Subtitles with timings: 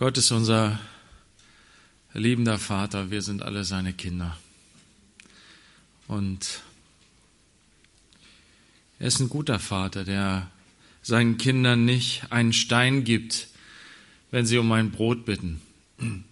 [0.00, 0.80] Gott ist unser
[2.14, 4.34] liebender Vater, wir sind alle seine Kinder.
[6.08, 6.62] Und
[8.98, 10.50] er ist ein guter Vater, der
[11.02, 13.48] seinen Kindern nicht einen Stein gibt,
[14.30, 15.60] wenn sie um ein Brot bitten,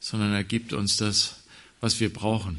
[0.00, 1.42] sondern er gibt uns das,
[1.82, 2.58] was wir brauchen.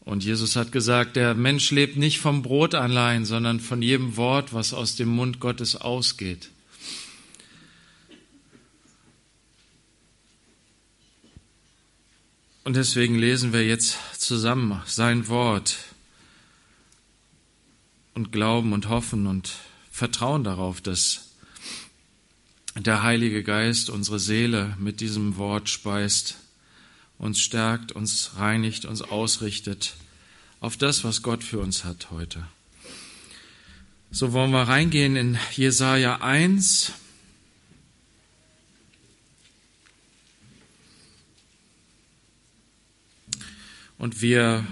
[0.00, 4.52] Und Jesus hat gesagt, der Mensch lebt nicht vom Brot allein, sondern von jedem Wort,
[4.52, 6.50] was aus dem Mund Gottes ausgeht.
[12.64, 15.76] Und deswegen lesen wir jetzt zusammen sein Wort
[18.14, 19.52] und glauben und hoffen und
[19.90, 21.28] vertrauen darauf, dass
[22.74, 26.36] der Heilige Geist unsere Seele mit diesem Wort speist,
[27.18, 29.94] uns stärkt, uns reinigt, uns ausrichtet
[30.60, 32.46] auf das, was Gott für uns hat heute.
[34.10, 36.92] So wollen wir reingehen in Jesaja 1.
[43.98, 44.66] Und wir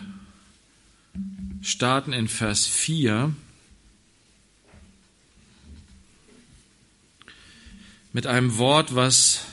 [1.63, 3.35] starten in Vers 4
[8.13, 9.47] mit einem Wort, was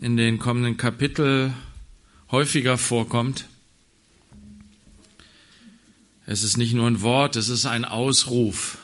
[0.00, 1.54] in den kommenden Kapitel
[2.30, 3.46] häufiger vorkommt.
[6.26, 8.78] Es ist nicht nur ein Wort, es ist ein Ausruf.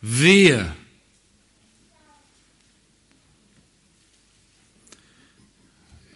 [0.00, 0.74] Wehe!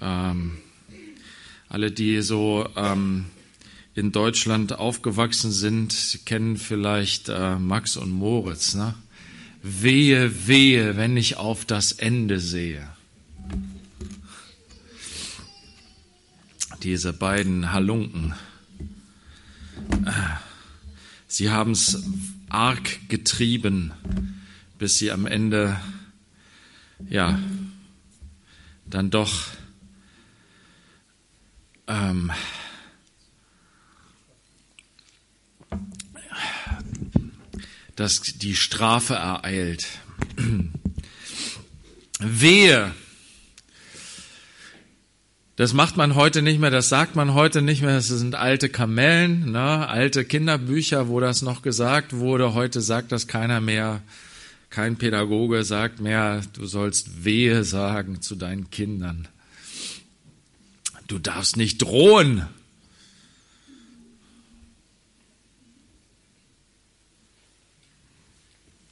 [0.00, 0.58] Ähm,
[1.74, 3.24] alle, die so ähm,
[3.96, 8.76] in Deutschland aufgewachsen sind, kennen vielleicht äh, Max und Moritz.
[8.76, 8.94] Ne?
[9.60, 12.88] Wehe, wehe, wenn ich auf das Ende sehe.
[16.84, 18.34] Diese beiden Halunken.
[21.26, 22.04] Sie haben es
[22.50, 23.90] arg getrieben,
[24.78, 25.80] bis sie am Ende,
[27.10, 27.36] ja,
[28.86, 29.48] dann doch
[31.86, 32.30] ähm,
[37.96, 39.86] dass die Strafe ereilt.
[42.20, 42.92] Wehe!
[45.56, 47.94] Das macht man heute nicht mehr, das sagt man heute nicht mehr.
[47.94, 49.86] Das sind alte Kamellen, ne?
[49.86, 52.54] alte Kinderbücher, wo das noch gesagt wurde.
[52.54, 54.02] Heute sagt das keiner mehr.
[54.70, 59.28] Kein Pädagoge sagt mehr, du sollst Wehe sagen zu deinen Kindern.
[61.06, 62.48] Du darfst nicht drohen.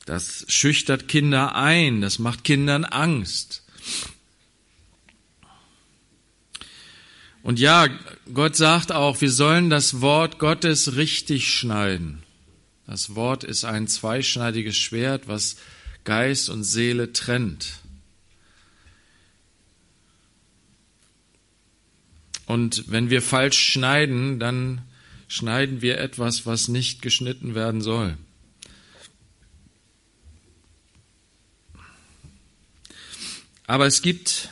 [0.04, 3.62] Das schüchtert Kinder ein, das macht Kindern Angst.
[7.42, 7.88] Und ja,
[8.32, 12.22] Gott sagt auch, wir sollen das Wort Gottes richtig schneiden.
[12.86, 15.56] Das Wort ist ein zweischneidiges Schwert, was
[16.04, 17.81] Geist und Seele trennt.
[22.52, 24.82] Und wenn wir falsch schneiden, dann
[25.26, 28.18] schneiden wir etwas, was nicht geschnitten werden soll.
[33.66, 34.50] Aber es gibt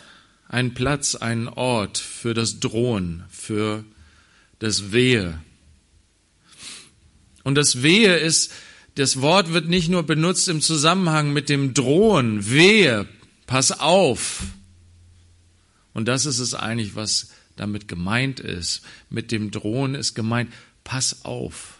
[0.48, 3.84] einen Platz, einen Ort für das Drohen, für
[4.60, 5.38] das Wehe.
[7.44, 8.50] Und das Wehe ist,
[8.94, 13.06] das Wort wird nicht nur benutzt im Zusammenhang mit dem Drohen, Wehe,
[13.46, 14.44] pass auf.
[15.92, 17.28] Und das ist es eigentlich, was
[17.60, 18.80] damit gemeint ist.
[19.10, 20.50] Mit dem Drohen ist gemeint,
[20.82, 21.78] pass auf.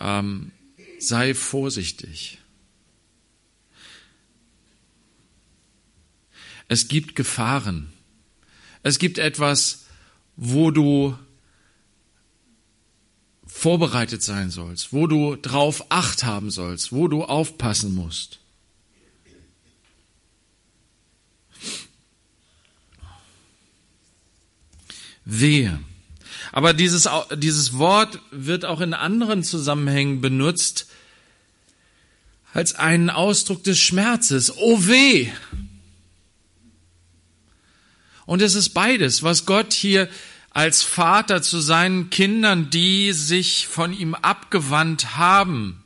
[0.00, 0.52] Ähm,
[0.98, 2.38] sei vorsichtig.
[6.66, 7.92] Es gibt Gefahren.
[8.82, 9.84] Es gibt etwas,
[10.36, 11.18] wo du
[13.44, 18.40] vorbereitet sein sollst, wo du drauf acht haben sollst, wo du aufpassen musst.
[25.24, 25.80] Wehe.
[26.52, 30.86] Aber dieses, dieses Wort wird auch in anderen Zusammenhängen benutzt
[32.52, 34.56] als einen Ausdruck des Schmerzes.
[34.56, 35.28] Oh weh!
[38.26, 40.08] Und es ist beides, was Gott hier
[40.50, 45.82] als Vater zu seinen Kindern, die sich von ihm abgewandt haben,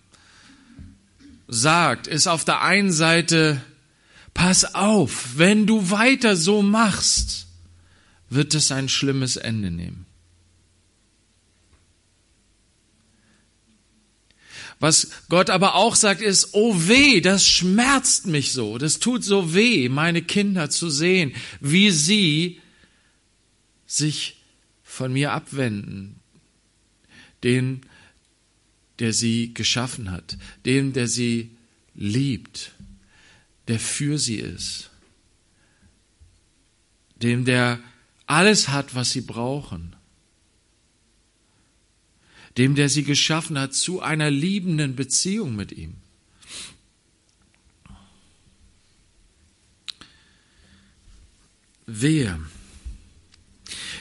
[1.48, 3.60] sagt, ist auf der einen Seite,
[4.34, 7.47] pass auf, wenn du weiter so machst,
[8.30, 10.06] wird es ein schlimmes Ende nehmen.
[14.80, 19.52] Was Gott aber auch sagt, ist, oh weh, das schmerzt mich so, das tut so
[19.54, 22.60] weh, meine Kinder zu sehen, wie sie
[23.86, 24.36] sich
[24.84, 26.20] von mir abwenden,
[27.42, 27.82] den
[28.98, 31.50] der sie geschaffen hat, dem, der sie
[31.94, 32.72] liebt,
[33.68, 34.90] der für sie ist,
[37.22, 37.80] dem, der
[38.28, 39.96] alles hat, was sie brauchen,
[42.56, 45.94] dem, der sie geschaffen hat, zu einer liebenden Beziehung mit ihm.
[51.86, 52.38] Wehe.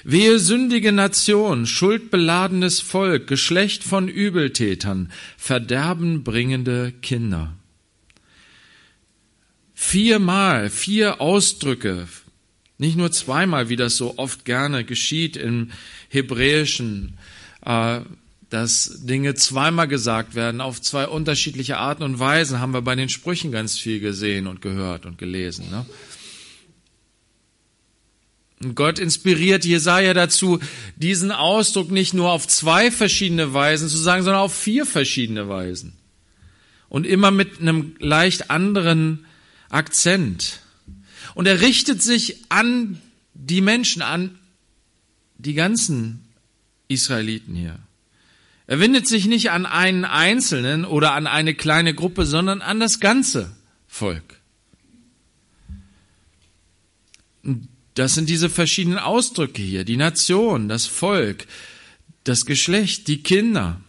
[0.04, 7.56] Wehe sündige Nation, schuldbeladenes Volk, Geschlecht von Übeltätern, Verderben bringende Kinder.
[9.74, 12.08] Viermal, vier Ausdrücke,
[12.78, 15.72] nicht nur zweimal, wie das so oft gerne geschieht im
[16.10, 17.18] Hebräischen,
[17.66, 18.02] äh,
[18.50, 23.10] dass Dinge zweimal gesagt werden, auf zwei unterschiedliche Arten und Weisen, haben wir bei den
[23.10, 25.70] Sprüchen ganz viel gesehen und gehört und gelesen.
[25.70, 25.86] Ne?
[28.64, 30.60] Und Gott inspiriert Jesaja dazu,
[30.96, 35.94] diesen Ausdruck nicht nur auf zwei verschiedene Weisen zu sagen, sondern auf vier verschiedene Weisen.
[36.90, 39.26] Und immer mit einem leicht anderen
[39.70, 40.62] Akzent.
[41.38, 43.00] Und er richtet sich an
[43.36, 44.40] die Menschen, an
[45.38, 46.26] die ganzen
[46.88, 47.78] Israeliten hier.
[48.66, 53.00] Er wendet sich nicht an einen Einzelnen oder an eine kleine Gruppe, sondern an das
[53.00, 53.56] ganze
[53.88, 54.40] Volk.
[57.94, 59.84] Das sind diese verschiedenen Ausdrücke hier.
[59.84, 61.46] Die Nation, das Volk,
[62.24, 63.80] das Geschlecht, die Kinder.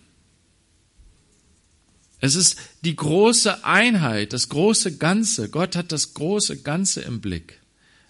[2.20, 5.48] Es ist die große Einheit, das große Ganze.
[5.48, 7.60] Gott hat das große Ganze im Blick.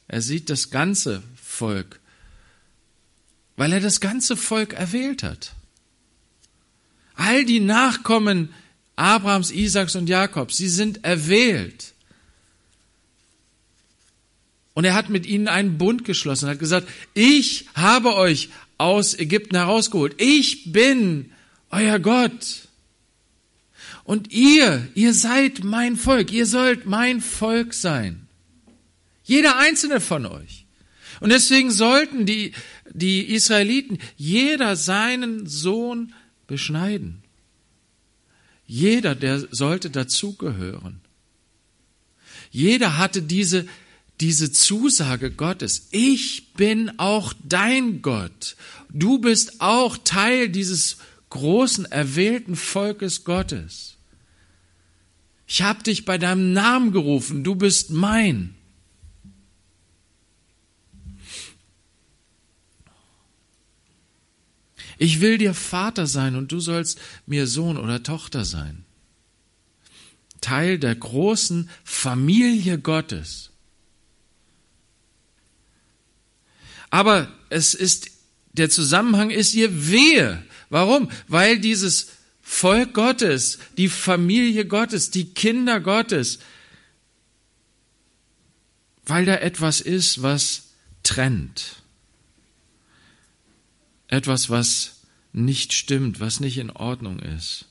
[0.07, 2.01] Er sieht das ganze Volk,
[3.57, 5.53] weil er das ganze Volk erwählt hat.
[7.15, 8.55] All die Nachkommen
[8.97, 11.95] Abrahams, Isaaks und Jakobs, sie sind erwählt.
[14.75, 19.57] Und er hat mit ihnen einen Bund geschlossen, hat gesagt, ich habe euch aus Ägypten
[19.57, 20.15] herausgeholt.
[20.19, 21.33] Ich bin
[21.71, 22.68] euer Gott.
[24.09, 26.33] Und ihr, ihr seid mein Volk.
[26.33, 28.27] Ihr sollt mein Volk sein.
[29.23, 30.65] Jeder einzelne von euch.
[31.21, 32.53] Und deswegen sollten die,
[32.91, 36.15] die Israeliten jeder seinen Sohn
[36.47, 37.23] beschneiden.
[38.67, 41.03] Jeder, der sollte dazugehören.
[42.51, 43.67] Jeder hatte diese
[44.21, 48.57] diese Zusage Gottes, ich bin auch dein Gott.
[48.89, 50.97] Du bist auch Teil dieses
[51.29, 53.98] großen erwählten Volkes Gottes.
[55.49, 58.55] Ich habe dich bei deinem Namen gerufen, du bist mein.
[64.99, 68.85] Ich will dir Vater sein und du sollst mir Sohn oder Tochter sein.
[70.43, 73.51] Teil der großen Familie Gottes.
[76.91, 78.11] Aber es ist,
[78.53, 80.45] der Zusammenhang ist ihr Wehe.
[80.69, 81.11] Warum?
[81.27, 82.18] Weil dieses
[82.51, 86.41] Volk Gottes, die Familie Gottes, die Kinder Gottes,
[89.05, 90.71] weil da etwas ist, was
[91.03, 91.83] trennt.
[94.09, 95.03] Etwas, was
[95.33, 97.67] nicht stimmt, was nicht in Ordnung ist.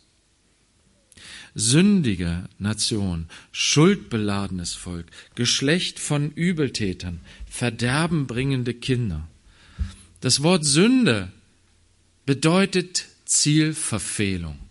[1.56, 7.20] Sündige Nation, schuldbeladenes Volk, Geschlecht von Übeltätern,
[7.50, 9.28] verderbenbringende Kinder.
[10.22, 11.32] Das Wort Sünde
[12.26, 14.67] bedeutet Zielverfehlung.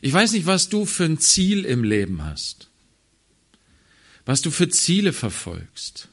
[0.00, 2.68] Ich weiß nicht, was du für ein Ziel im Leben hast,
[4.24, 6.08] was du für Ziele verfolgst.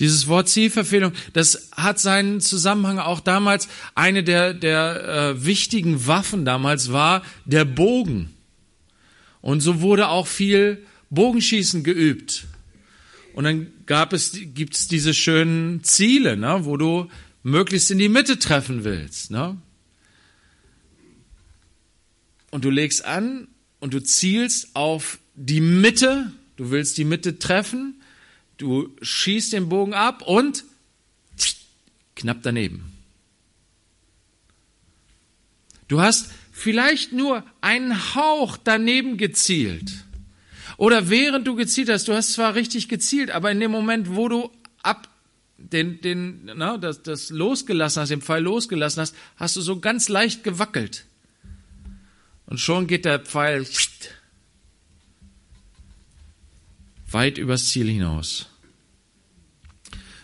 [0.00, 3.68] Dieses Wort Zielverfehlung, das hat seinen Zusammenhang auch damals.
[3.94, 8.30] Eine der, der äh, wichtigen Waffen damals war der Bogen.
[9.42, 12.46] Und so wurde auch viel Bogenschießen geübt.
[13.34, 17.08] Und dann gab es, gibt es diese schönen Ziele, ne, wo du
[17.42, 19.30] möglichst in die Mitte treffen willst.
[19.30, 19.58] Ne?
[22.50, 28.00] Und du legst an und du zielst auf die Mitte, du willst die Mitte treffen,
[28.58, 30.64] du schießt den Bogen ab und
[32.14, 32.92] knapp daneben.
[35.88, 40.04] Du hast vielleicht nur einen Hauch daneben gezielt.
[40.76, 44.28] Oder während du gezielt hast, du hast zwar richtig gezielt, aber in dem Moment, wo
[44.28, 44.50] du
[44.82, 45.08] ab
[45.58, 50.08] den, den, na, das, das losgelassen hast, den Pfeil losgelassen hast, hast du so ganz
[50.08, 51.04] leicht gewackelt.
[52.50, 53.64] Und schon geht der Pfeil
[57.10, 58.46] weit übers Ziel hinaus.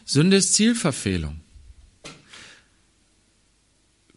[0.04, 1.40] Sünde ist Zielverfehlung.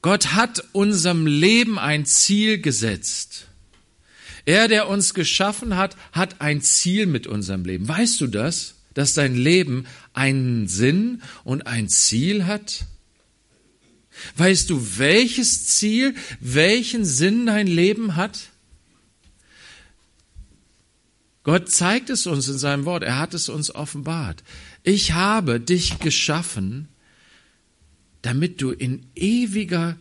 [0.01, 3.47] Gott hat unserem Leben ein Ziel gesetzt.
[4.45, 7.87] Er, der uns geschaffen hat, hat ein Ziel mit unserem Leben.
[7.87, 8.75] Weißt du das?
[8.95, 12.85] Dass dein Leben einen Sinn und ein Ziel hat?
[14.37, 18.49] Weißt du, welches Ziel, welchen Sinn dein Leben hat?
[21.43, 24.43] Gott zeigt es uns in seinem Wort, er hat es uns offenbart.
[24.83, 26.87] Ich habe dich geschaffen,
[28.21, 29.97] damit du in ewiger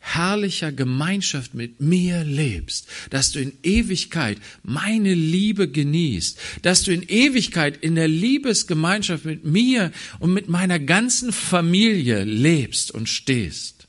[0.00, 7.02] herrlicher Gemeinschaft mit mir lebst, dass du in Ewigkeit meine Liebe genießt, dass du in
[7.02, 13.88] Ewigkeit in der Liebesgemeinschaft mit mir und mit meiner ganzen Familie lebst und stehst.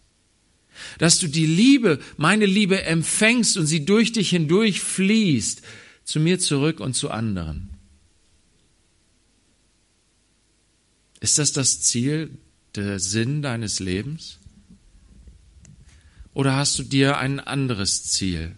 [0.98, 5.62] Dass du die Liebe, meine Liebe empfängst und sie durch dich hindurch fließt,
[6.04, 7.70] zu mir zurück und zu anderen.
[11.22, 12.32] Ist das das Ziel,
[12.76, 14.41] der Sinn deines Lebens?
[16.34, 18.56] Oder hast du dir ein anderes Ziel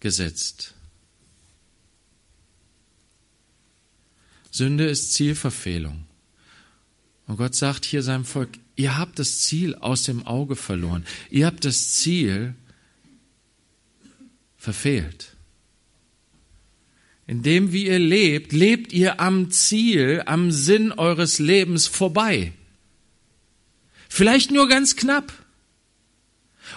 [0.00, 0.74] gesetzt?
[4.50, 6.04] Sünde ist Zielverfehlung.
[7.26, 11.04] Und Gott sagt hier seinem Volk, ihr habt das Ziel aus dem Auge verloren.
[11.30, 12.54] Ihr habt das Ziel
[14.56, 15.34] verfehlt.
[17.26, 22.52] In dem, wie ihr lebt, lebt ihr am Ziel, am Sinn eures Lebens vorbei.
[24.08, 25.32] Vielleicht nur ganz knapp.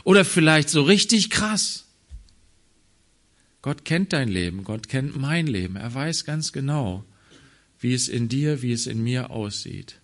[0.04, 1.86] Oder vielleicht so richtig krass.
[3.62, 5.76] Gott kennt dein Leben, Gott kennt mein Leben.
[5.76, 7.04] Er weiß ganz genau,
[7.80, 10.00] wie es in dir, wie es in mir aussieht.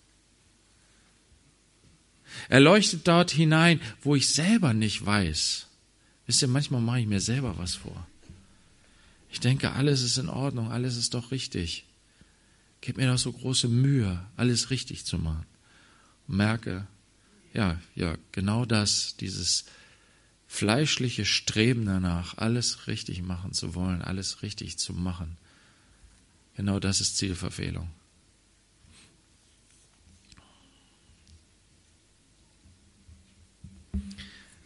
[2.48, 5.66] Er leuchtet dort hinein, wo ich selber nicht weiß.
[6.26, 8.06] Wisst ihr, manchmal mache ich mir selber was vor.
[9.30, 11.86] Ich denke, alles ist in Ordnung, alles ist doch richtig.
[12.80, 15.46] Gib mir doch so große Mühe, alles richtig zu machen.
[16.28, 16.86] Und merke,
[17.54, 19.64] ja, ja, genau das, dieses
[20.48, 25.36] fleischliche Streben danach, alles richtig machen zu wollen, alles richtig zu machen.
[26.56, 27.88] Genau das ist Zielverfehlung.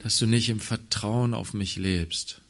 [0.01, 2.41] Dass du nicht im Vertrauen auf mich lebst,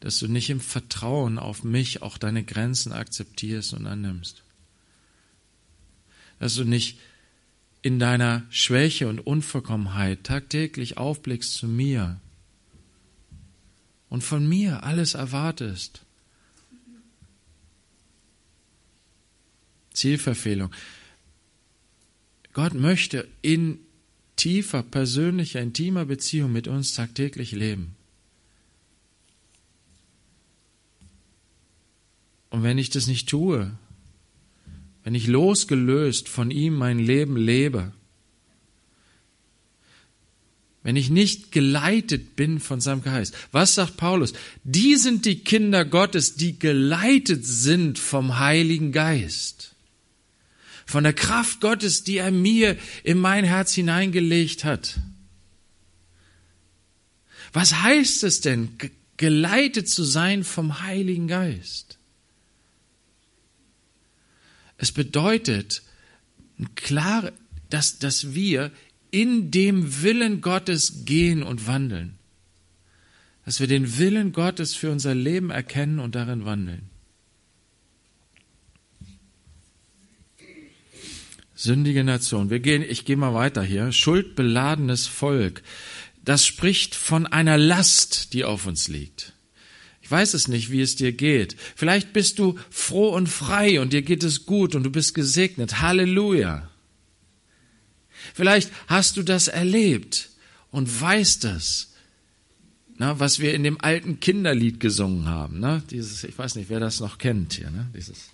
[0.00, 4.42] dass du nicht im Vertrauen auf mich auch deine Grenzen akzeptierst und annimmst,
[6.38, 6.98] dass du nicht
[7.82, 12.20] in deiner Schwäche und Unvollkommenheit tagtäglich aufblickst zu mir
[14.08, 16.02] und von mir alles erwartest.
[19.92, 20.70] Zielverfehlung.
[22.52, 23.78] Gott möchte in
[24.36, 27.94] tiefer, persönlicher, intimer Beziehung mit uns tagtäglich leben.
[32.50, 33.70] Und wenn ich das nicht tue,
[35.04, 37.92] wenn ich losgelöst von ihm mein Leben lebe,
[40.82, 43.34] wenn ich nicht geleitet bin von seinem Geist.
[43.52, 44.32] Was sagt Paulus?
[44.64, 49.74] Die sind die Kinder Gottes, die geleitet sind vom Heiligen Geist.
[50.86, 54.98] Von der Kraft Gottes, die er mir in mein Herz hineingelegt hat.
[57.52, 58.70] Was heißt es denn,
[59.16, 61.89] geleitet zu sein vom Heiligen Geist?
[64.80, 65.82] Es bedeutet,
[66.74, 67.32] klar,
[67.68, 68.72] dass, dass wir
[69.10, 72.18] in dem Willen Gottes gehen und wandeln.
[73.44, 76.88] Dass wir den Willen Gottes für unser Leben erkennen und darin wandeln.
[81.54, 82.48] Sündige Nation.
[82.48, 83.92] Wir gehen, ich gehe mal weiter hier.
[83.92, 85.62] Schuldbeladenes Volk.
[86.24, 89.34] Das spricht von einer Last, die auf uns liegt.
[90.10, 91.56] Weiß es nicht, wie es dir geht.
[91.76, 95.80] Vielleicht bist du froh und frei und dir geht es gut und du bist gesegnet.
[95.80, 96.68] Halleluja.
[98.34, 100.30] Vielleicht hast du das erlebt
[100.70, 101.94] und weißt das,
[102.96, 105.58] na, was wir in dem alten Kinderlied gesungen haben.
[105.58, 105.82] Ne?
[105.90, 107.70] Dieses, ich weiß nicht, wer das noch kennt hier.
[107.70, 107.86] Ne?
[107.94, 108.30] Dieses.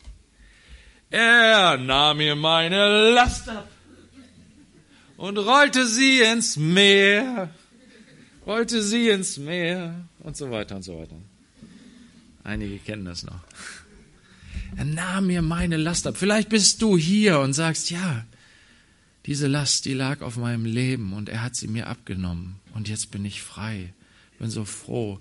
[1.11, 3.69] Er nahm mir meine Last ab
[5.17, 7.51] und rollte sie ins Meer,
[8.45, 11.17] rollte sie ins Meer und so weiter und so weiter.
[12.47, 13.41] Einige kennen das noch.
[14.77, 16.17] Er nahm mir meine Last ab.
[16.17, 18.25] Vielleicht bist du hier und sagst, ja,
[19.27, 23.11] diese Last, die lag auf meinem Leben und er hat sie mir abgenommen und jetzt
[23.11, 23.93] bin ich frei.
[24.39, 25.19] Bin so froh,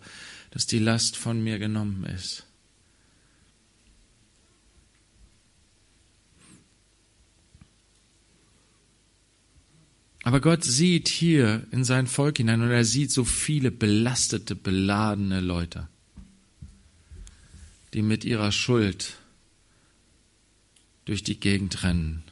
[0.52, 2.46] dass die Last von mir genommen ist.
[10.22, 15.40] Aber Gott sieht hier in sein Volk hinein und er sieht so viele belastete, beladene
[15.40, 15.88] Leute,
[17.96, 19.18] die mit ihrer Schuld
[21.06, 22.24] durch die Gegend rennen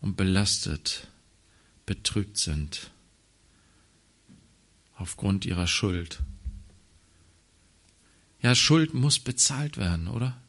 [0.00, 1.08] und belastet,
[1.84, 2.90] betrübt sind
[4.94, 6.20] aufgrund ihrer Schuld.
[8.40, 10.40] Ja, Schuld muss bezahlt werden, oder?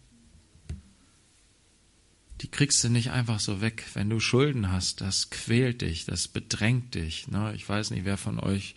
[2.41, 3.83] die kriegst du nicht einfach so weg.
[3.93, 7.27] Wenn du Schulden hast, das quält dich, das bedrängt dich.
[7.27, 7.53] Ne?
[7.55, 8.75] Ich weiß nicht, wer von euch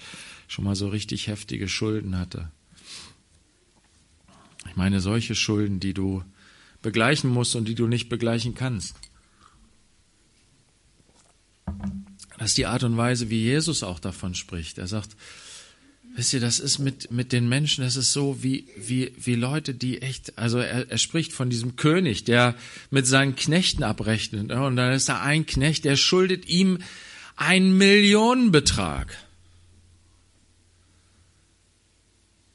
[0.48, 2.50] schon mal so richtig heftige Schulden hatte.
[4.70, 6.22] Ich meine solche Schulden, die du
[6.80, 8.94] begleichen musst und die du nicht begleichen kannst.
[12.38, 14.78] Das ist die Art und Weise, wie Jesus auch davon spricht.
[14.78, 15.16] Er sagt,
[16.14, 19.74] wisst ihr, das ist mit, mit den Menschen, das ist so wie, wie, wie Leute,
[19.74, 22.54] die echt, also er, er spricht von diesem König, der
[22.90, 24.52] mit seinen Knechten abrechnet.
[24.52, 26.78] Und dann ist da ein Knecht, der schuldet ihm
[27.34, 29.18] einen Millionenbetrag.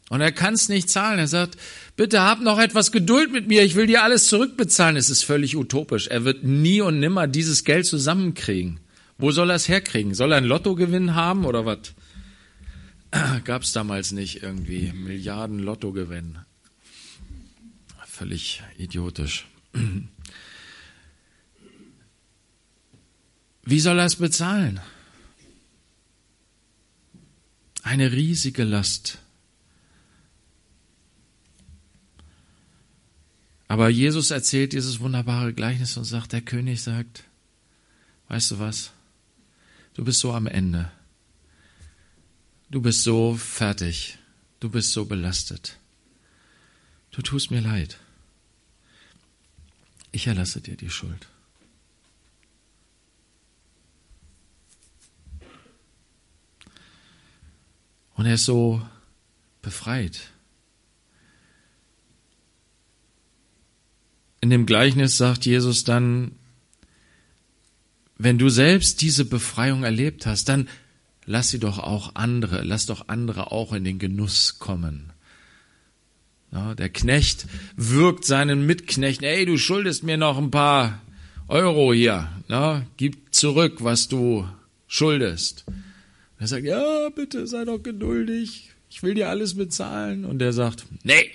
[0.10, 1.18] Und er kann es nicht zahlen.
[1.18, 1.58] Er sagt,
[1.96, 4.98] bitte hab noch etwas Geduld mit mir, ich will dir alles zurückbezahlen.
[4.98, 6.08] Es ist völlig utopisch.
[6.08, 8.80] Er wird nie und nimmer dieses Geld zusammenkriegen.
[9.18, 10.14] Wo soll er es herkriegen?
[10.14, 11.94] Soll er einen Lottogewinn haben oder was?
[13.46, 16.38] Gab es damals nicht irgendwie Milliarden Lottogewinn.
[18.06, 19.48] Völlig idiotisch.
[23.64, 24.80] Wie soll er es bezahlen?
[27.82, 29.18] Eine riesige Last.
[33.68, 37.24] Aber Jesus erzählt dieses wunderbare Gleichnis und sagt, der König sagt,
[38.28, 38.92] weißt du was?
[39.94, 40.92] Du bist so am Ende.
[42.70, 44.18] Du bist so fertig.
[44.60, 45.78] Du bist so belastet.
[47.12, 47.98] Du tust mir leid.
[50.12, 51.28] Ich erlasse dir die Schuld.
[58.16, 58.86] Und er ist so
[59.62, 60.32] befreit.
[64.46, 66.34] In dem Gleichnis sagt Jesus dann,
[68.16, 70.70] wenn du selbst diese Befreiung erlebt hast, dann
[71.26, 75.12] lass sie doch auch andere, lass doch andere auch in den Genuss kommen.
[76.52, 81.02] Ja, der Knecht wirkt seinen Mitknechten, ey, du schuldest mir noch ein paar
[81.48, 84.48] Euro hier, na, gib zurück, was du
[84.86, 85.66] schuldest.
[86.38, 90.24] Er sagt, ja, bitte sei doch geduldig, ich will dir alles bezahlen.
[90.24, 91.32] Und er sagt, nee,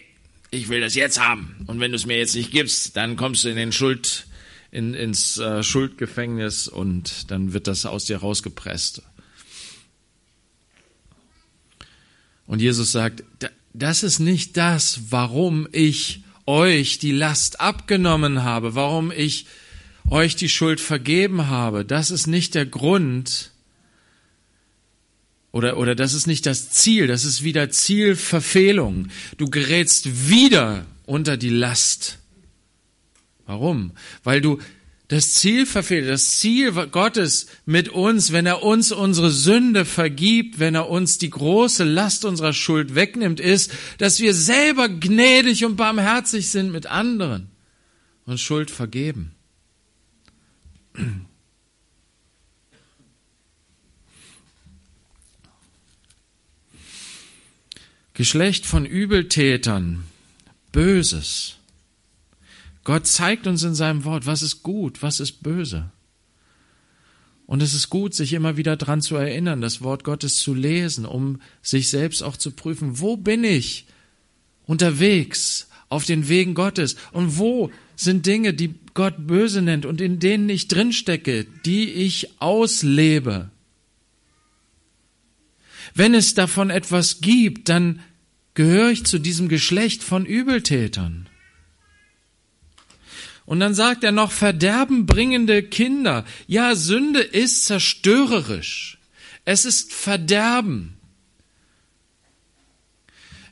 [0.51, 1.65] ich will das jetzt haben.
[1.67, 4.27] Und wenn du es mir jetzt nicht gibst, dann kommst du in den Schuld,
[4.71, 9.03] in, ins äh, Schuldgefängnis und dann wird das aus dir rausgepresst.
[12.47, 13.23] Und Jesus sagt,
[13.73, 19.47] das ist nicht das, warum ich euch die Last abgenommen habe, warum ich
[20.09, 21.85] euch die Schuld vergeben habe.
[21.85, 23.50] Das ist nicht der Grund,
[25.53, 29.09] oder, oder das ist nicht das Ziel, das ist wieder Zielverfehlung.
[29.37, 32.19] Du gerätst wieder unter die Last.
[33.47, 33.93] Warum?
[34.23, 34.61] Weil du
[35.09, 40.77] das Ziel verfehlt, das Ziel Gottes mit uns, wenn er uns unsere Sünde vergibt, wenn
[40.77, 46.51] er uns die große Last unserer Schuld wegnimmt, ist, dass wir selber gnädig und barmherzig
[46.51, 47.49] sind mit anderen
[48.25, 49.33] und Schuld vergeben.
[58.21, 60.05] Geschlecht von Übeltätern,
[60.73, 61.57] Böses.
[62.85, 65.91] Gott zeigt uns in seinem Wort, was ist gut, was ist böse.
[67.47, 71.07] Und es ist gut, sich immer wieder dran zu erinnern, das Wort Gottes zu lesen,
[71.07, 73.87] um sich selbst auch zu prüfen, wo bin ich
[74.67, 80.19] unterwegs auf den Wegen Gottes und wo sind Dinge, die Gott böse nennt und in
[80.19, 83.51] denen ich drinstecke, die ich auslebe.
[85.95, 88.01] Wenn es davon etwas gibt, dann
[88.55, 91.29] gehöre ich zu diesem Geschlecht von Übeltätern.
[93.47, 96.25] Und dann sagt er noch, verderbenbringende Kinder.
[96.47, 98.99] Ja, Sünde ist zerstörerisch.
[99.45, 100.97] Es ist Verderben.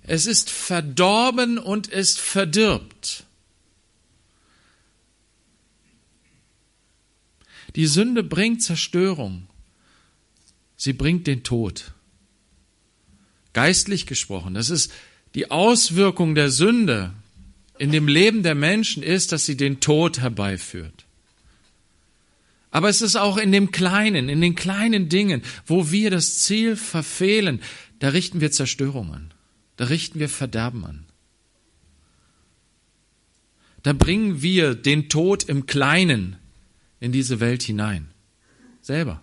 [0.03, 3.25] Es ist verdorben und es verdirbt.
[7.77, 9.49] Die Sünde bringt Zerstörung.
[10.77, 11.93] Sie bringt den Tod
[13.53, 14.55] geistlich gesprochen.
[14.55, 14.93] Das ist
[15.35, 17.13] die Auswirkung der Sünde
[17.79, 21.05] in dem Leben der Menschen ist, dass sie den Tod herbeiführt.
[22.71, 26.77] Aber es ist auch in dem Kleinen, in den kleinen Dingen, wo wir das Ziel
[26.77, 27.63] verfehlen,
[27.99, 29.33] da richten wir Zerstörung an.
[29.77, 31.07] Da richten wir Verderben an.
[33.83, 36.37] Da bringen wir den Tod im Kleinen
[37.01, 38.09] in diese Welt hinein.
[38.83, 39.23] Selber.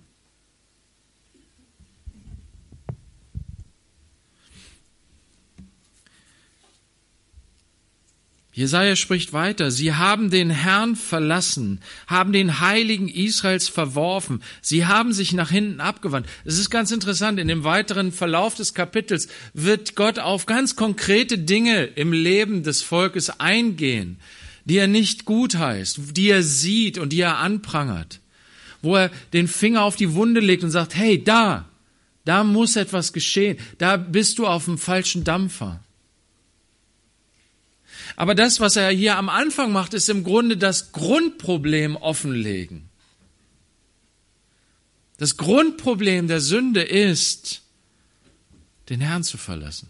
[8.55, 9.69] Jesaja spricht weiter.
[9.69, 14.41] Sie haben den Herrn verlassen, haben den Heiligen Israels verworfen.
[14.61, 16.25] Sie haben sich nach hinten abgewandt.
[16.45, 17.37] Es ist ganz interessant.
[17.37, 22.81] In dem weiteren Verlauf des Kapitels wird Gott auf ganz konkrete Dinge im Leben des
[22.81, 24.17] Volkes eingehen.
[24.65, 28.19] die er nicht gut heißt, die er sieht und die er anprangert,
[28.81, 31.65] wo er den Finger auf die Wunde legt und sagt, hey, da,
[32.25, 35.79] da muss etwas geschehen, da bist du auf dem falschen Dampfer.
[38.15, 42.89] Aber das, was er hier am Anfang macht, ist im Grunde das Grundproblem offenlegen.
[45.17, 47.61] Das Grundproblem der Sünde ist,
[48.89, 49.89] den Herrn zu verlassen.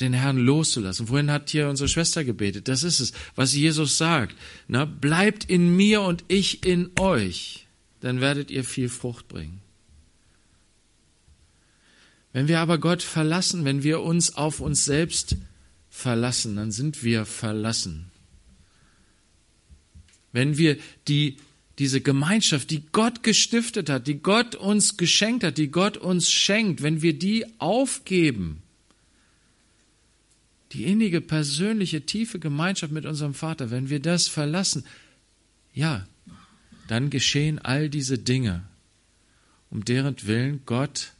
[0.00, 1.08] den Herrn loszulassen.
[1.08, 2.68] Wohin hat hier unsere Schwester gebetet?
[2.68, 4.36] Das ist es, was Jesus sagt.
[4.68, 7.66] Na, bleibt in mir und ich in euch,
[8.00, 9.60] dann werdet ihr viel Frucht bringen.
[12.38, 15.34] Wenn wir aber Gott verlassen, wenn wir uns auf uns selbst
[15.90, 18.12] verlassen, dann sind wir verlassen.
[20.30, 21.38] Wenn wir die,
[21.80, 26.80] diese Gemeinschaft, die Gott gestiftet hat, die Gott uns geschenkt hat, die Gott uns schenkt,
[26.80, 28.62] wenn wir die aufgeben,
[30.70, 34.84] die innige, persönliche, tiefe Gemeinschaft mit unserem Vater, wenn wir das verlassen,
[35.74, 36.06] ja,
[36.86, 38.62] dann geschehen all diese Dinge,
[39.70, 41.14] um deren Willen Gott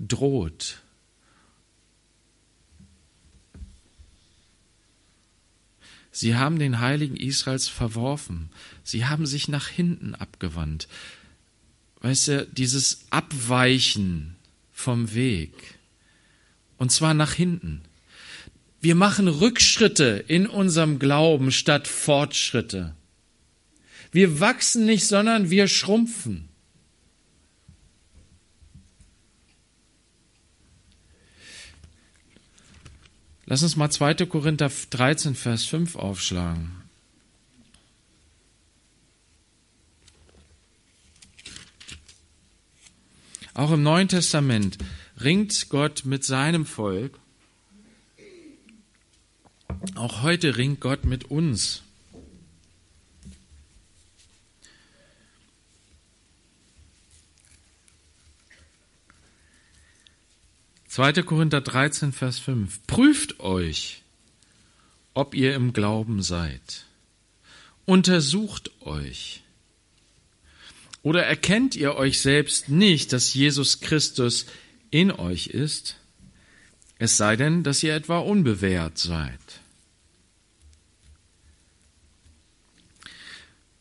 [0.00, 0.80] droht.
[6.12, 8.50] Sie haben den Heiligen Israels verworfen.
[8.82, 10.88] Sie haben sich nach hinten abgewandt.
[12.00, 14.36] Weißt du, dieses Abweichen
[14.72, 15.52] vom Weg.
[16.78, 17.82] Und zwar nach hinten.
[18.80, 22.94] Wir machen Rückschritte in unserem Glauben statt Fortschritte.
[24.10, 26.49] Wir wachsen nicht, sondern wir schrumpfen.
[33.50, 34.14] Lass uns mal 2.
[34.26, 36.70] Korinther 13, Vers 5 aufschlagen.
[43.52, 44.78] Auch im Neuen Testament
[45.20, 47.18] ringt Gott mit seinem Volk
[49.94, 51.82] auch heute ringt Gott mit uns.
[60.90, 62.84] Zweiter Korinther 13, Vers 5.
[62.88, 64.02] Prüft euch,
[65.14, 66.84] ob ihr im Glauben seid.
[67.84, 69.44] Untersucht euch.
[71.04, 74.46] Oder erkennt ihr euch selbst nicht, dass Jesus Christus
[74.90, 75.94] in euch ist?
[76.98, 79.38] Es sei denn, dass ihr etwa unbewährt seid.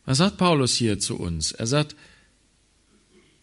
[0.06, 1.54] Was sagt Paulus hier zu uns?
[1.54, 1.96] Er sagt,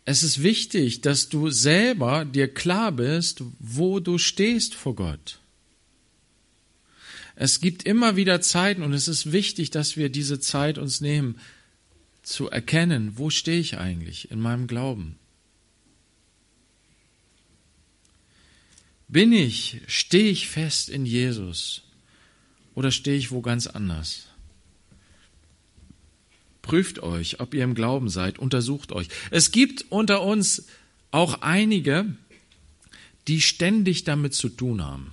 [0.06, 5.40] es ist wichtig, dass du selber dir klar bist, wo du stehst vor Gott.
[7.34, 11.40] Es gibt immer wieder Zeiten und es ist wichtig, dass wir diese Zeit uns nehmen,
[12.22, 15.18] zu erkennen, wo stehe ich eigentlich in meinem Glauben.
[19.08, 21.82] Bin ich, stehe ich fest in Jesus
[22.76, 24.28] oder stehe ich wo ganz anders?
[26.66, 29.08] Prüft euch, ob ihr im Glauben seid, untersucht euch.
[29.30, 30.66] Es gibt unter uns
[31.12, 32.06] auch einige,
[33.28, 35.12] die ständig damit zu tun haben,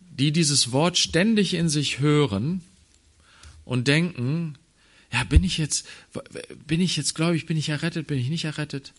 [0.00, 2.62] die dieses Wort ständig in sich hören
[3.66, 4.56] und denken,
[5.12, 5.86] ja, bin ich jetzt,
[6.66, 8.94] bin ich jetzt, glaube ich, bin ich errettet, bin ich nicht errettet?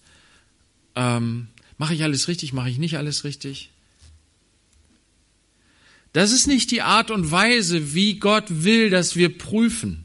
[0.96, 1.48] Ähm,
[1.80, 3.72] mache ich alles richtig, mache ich nicht alles richtig?
[6.14, 10.05] Das ist nicht die Art und Weise, wie Gott will, dass wir prüfen.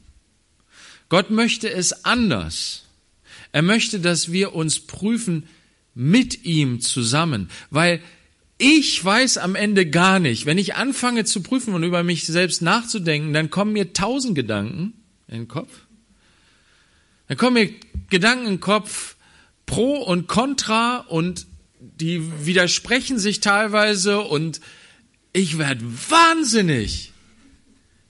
[1.11, 2.85] Gott möchte es anders.
[3.51, 5.45] Er möchte, dass wir uns prüfen
[5.93, 8.01] mit ihm zusammen, weil
[8.57, 10.45] ich weiß am Ende gar nicht.
[10.45, 14.93] Wenn ich anfange zu prüfen und über mich selbst nachzudenken, dann kommen mir tausend Gedanken
[15.27, 15.81] in den Kopf.
[17.27, 17.73] Dann kommen mir
[18.09, 19.17] Gedanken in den Kopf
[19.65, 21.45] pro und contra und
[21.81, 24.61] die widersprechen sich teilweise und
[25.33, 27.10] ich werde wahnsinnig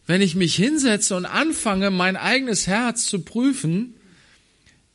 [0.07, 3.93] wenn ich mich hinsetze und anfange, mein eigenes Herz zu prüfen,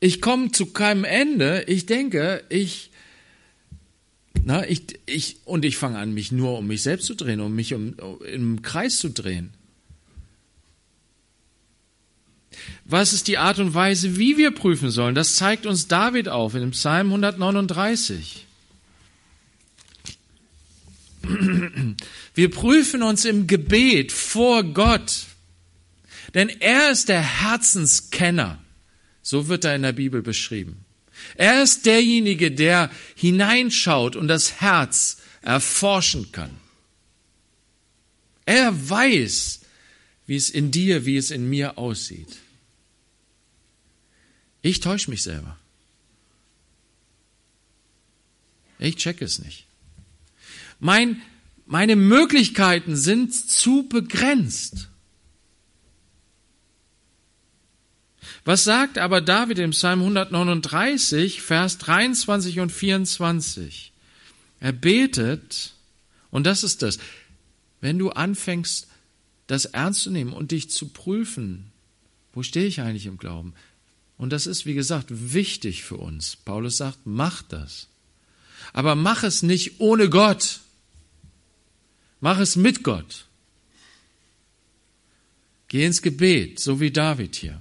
[0.00, 1.64] ich komme zu keinem Ende.
[1.68, 2.90] Ich denke, ich,
[4.44, 7.54] na, ich, ich, und ich fange an, mich nur um mich selbst zu drehen, um
[7.54, 9.50] mich um, im Kreis zu drehen.
[12.84, 15.14] Was ist die Art und Weise, wie wir prüfen sollen?
[15.14, 18.45] Das zeigt uns David auf in dem Psalm 139.
[22.34, 25.26] Wir prüfen uns im Gebet vor Gott,
[26.34, 28.62] denn er ist der Herzenskenner.
[29.22, 30.84] So wird er in der Bibel beschrieben.
[31.34, 36.50] Er ist derjenige, der hineinschaut und das Herz erforschen kann.
[38.44, 39.60] Er weiß,
[40.26, 42.36] wie es in dir, wie es in mir aussieht.
[44.62, 45.58] Ich täusche mich selber.
[48.78, 49.65] Ich check es nicht.
[50.78, 51.20] Mein,
[51.66, 54.88] meine Möglichkeiten sind zu begrenzt.
[58.44, 63.92] Was sagt aber David im Psalm 139, Vers 23 und 24?
[64.60, 65.74] Er betet,
[66.30, 66.98] und das ist das,
[67.80, 68.86] wenn du anfängst,
[69.48, 71.72] das ernst zu nehmen und dich zu prüfen,
[72.32, 73.54] wo stehe ich eigentlich im Glauben?
[74.18, 76.36] Und das ist, wie gesagt, wichtig für uns.
[76.36, 77.88] Paulus sagt, mach das.
[78.72, 80.60] Aber mach es nicht ohne Gott.
[82.20, 83.26] Mach es mit Gott.
[85.68, 87.60] Geh ins Gebet, so wie David hier.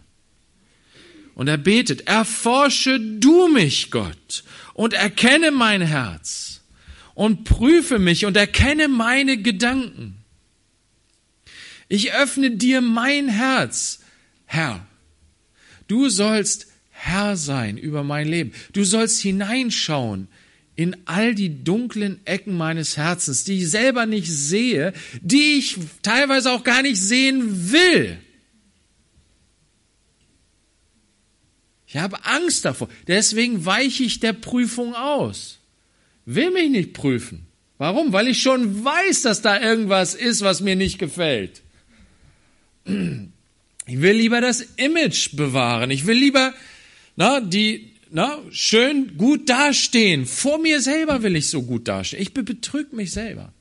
[1.34, 6.62] Und er betet, erforsche du mich, Gott, und erkenne mein Herz
[7.14, 10.18] und prüfe mich und erkenne meine Gedanken.
[11.88, 14.00] Ich öffne dir mein Herz,
[14.46, 14.86] Herr.
[15.88, 18.54] Du sollst Herr sein über mein Leben.
[18.74, 20.28] Du sollst hineinschauen
[20.76, 26.52] in all die dunklen Ecken meines Herzens, die ich selber nicht sehe, die ich teilweise
[26.52, 28.18] auch gar nicht sehen will.
[31.88, 32.90] Ich habe Angst davor.
[33.08, 35.60] Deswegen weiche ich der Prüfung aus.
[36.26, 37.46] Will mich nicht prüfen.
[37.78, 38.12] Warum?
[38.12, 41.62] Weil ich schon weiß, dass da irgendwas ist, was mir nicht gefällt.
[42.86, 45.90] Ich will lieber das Image bewahren.
[45.92, 46.54] Ich will lieber
[47.16, 50.26] na, die na, schön gut dastehen.
[50.26, 52.22] Vor mir selber will ich so gut dastehen.
[52.22, 53.54] Ich betrüge mich selber.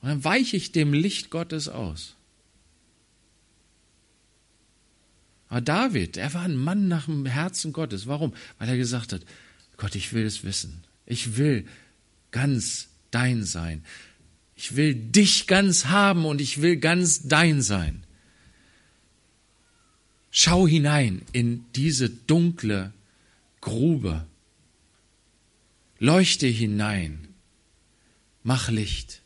[0.00, 2.14] Und dann weiche ich dem Licht Gottes aus.
[5.48, 8.06] Aber David, er war ein Mann nach dem Herzen Gottes.
[8.06, 8.34] Warum?
[8.58, 9.22] Weil er gesagt hat,
[9.76, 10.84] Gott, ich will es wissen.
[11.06, 11.66] Ich will
[12.30, 13.84] ganz dein sein.
[14.54, 18.05] Ich will dich ganz haben und ich will ganz dein sein.
[20.38, 22.92] Schau hinein in diese dunkle
[23.62, 24.26] Grube.
[25.98, 27.28] Leuchte hinein.
[28.42, 29.22] Mach Licht.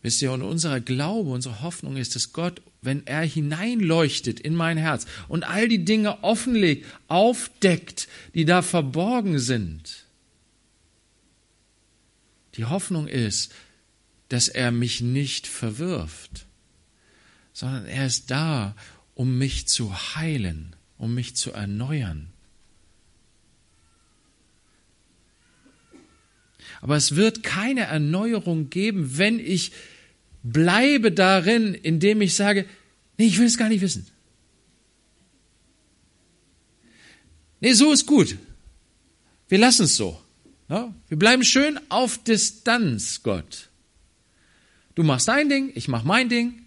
[0.00, 4.78] Wisst ihr, und unser Glaube, unsere Hoffnung ist, dass Gott, wenn er hineinleuchtet in mein
[4.78, 10.06] Herz und all die Dinge offenlegt, aufdeckt, die da verborgen sind,
[12.54, 13.52] die Hoffnung ist,
[14.30, 16.46] dass er mich nicht verwirft,
[17.54, 18.76] sondern er ist da,
[19.14, 22.28] um mich zu heilen, um mich zu erneuern.
[26.82, 29.72] Aber es wird keine Erneuerung geben, wenn ich
[30.42, 32.66] bleibe darin, indem ich sage,
[33.16, 34.06] nee, ich will es gar nicht wissen.
[37.60, 38.36] Nee, so ist gut.
[39.48, 40.20] Wir lassen es so.
[40.68, 43.70] Wir bleiben schön auf Distanz, Gott.
[44.94, 46.63] Du machst dein Ding, ich mach mein Ding.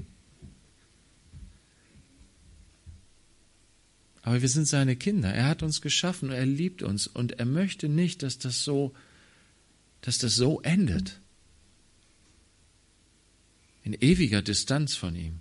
[4.27, 5.33] Aber wir sind seine Kinder.
[5.33, 8.93] Er hat uns geschaffen, er liebt uns und er möchte nicht, dass das so,
[10.01, 11.21] dass das so endet
[13.85, 15.39] in ewiger Distanz von ihm,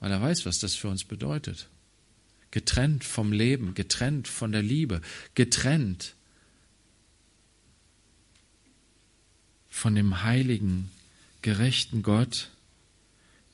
[0.00, 1.70] weil er weiß, was das für uns bedeutet.
[2.50, 5.00] Getrennt vom Leben, getrennt von der Liebe,
[5.34, 6.14] getrennt
[9.70, 10.90] von dem heiligen,
[11.40, 12.50] gerechten Gott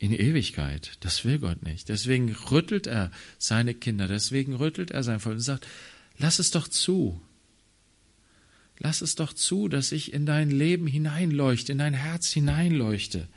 [0.02, 0.96] in Ewigkeit.
[1.00, 1.88] Das will Gott nicht.
[1.88, 5.66] Deswegen rüttelt er seine Kinder, deswegen rüttelt er sein Volk und sagt,
[6.18, 7.20] lass es doch zu,
[8.84, 13.28] Lass es doch zu, dass ich in dein Leben hineinleuchte, in dein Herz hineinleuchte.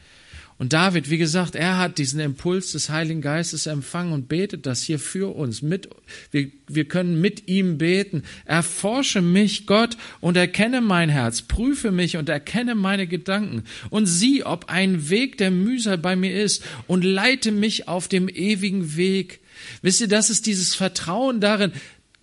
[0.58, 4.84] Und David, wie gesagt, er hat diesen Impuls des Heiligen Geistes empfangen und betet das
[4.84, 5.62] hier für uns.
[5.62, 5.90] Mit,
[6.32, 8.24] wir, wir können mit ihm beten.
[8.46, 11.42] Erforsche mich, Gott, und erkenne mein Herz.
[11.42, 13.64] Prüfe mich und erkenne meine Gedanken.
[13.90, 18.30] Und sieh, ob ein Weg der Mühsal bei mir ist und leite mich auf dem
[18.30, 19.42] ewigen Weg.
[19.82, 21.72] Wisst ihr, das ist dieses Vertrauen darin,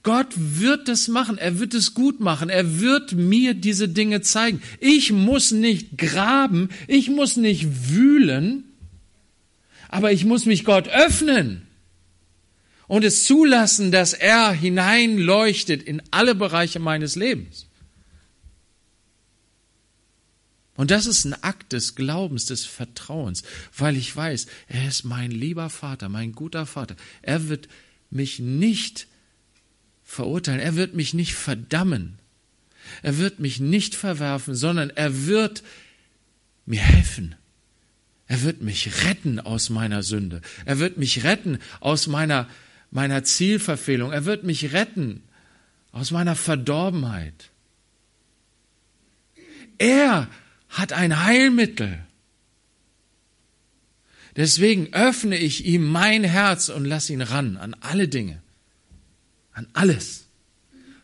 [0.03, 4.61] Gott wird es machen, er wird es gut machen, er wird mir diese Dinge zeigen.
[4.81, 8.65] Ich muss nicht graben, ich muss nicht wühlen,
[9.89, 11.63] aber ich muss mich Gott öffnen
[12.89, 17.67] und es zulassen, dass er hineinleuchtet in alle Bereiche meines Lebens.
[20.75, 23.45] Und das ist ein Akt des Glaubens, des Vertrauens,
[23.77, 26.97] weil ich weiß, er ist mein lieber Vater, mein guter Vater.
[27.21, 27.69] Er wird
[28.11, 29.07] mich nicht
[30.13, 30.61] verurteilen.
[30.61, 32.19] Er wird mich nicht verdammen.
[33.03, 35.63] Er wird mich nicht verwerfen, sondern er wird
[36.67, 37.35] mir helfen.
[38.27, 40.43] Er wird mich retten aus meiner Sünde.
[40.65, 42.49] Er wird mich retten aus meiner,
[42.91, 44.13] meiner Zielverfehlung.
[44.13, 45.23] Er wird mich retten
[45.93, 47.51] aus meiner Verdorbenheit.
[49.79, 50.29] Er
[50.69, 52.01] hat ein Heilmittel.
[54.37, 58.42] Deswegen öffne ich ihm mein Herz und lass ihn ran an alle Dinge.
[59.53, 60.27] An alles.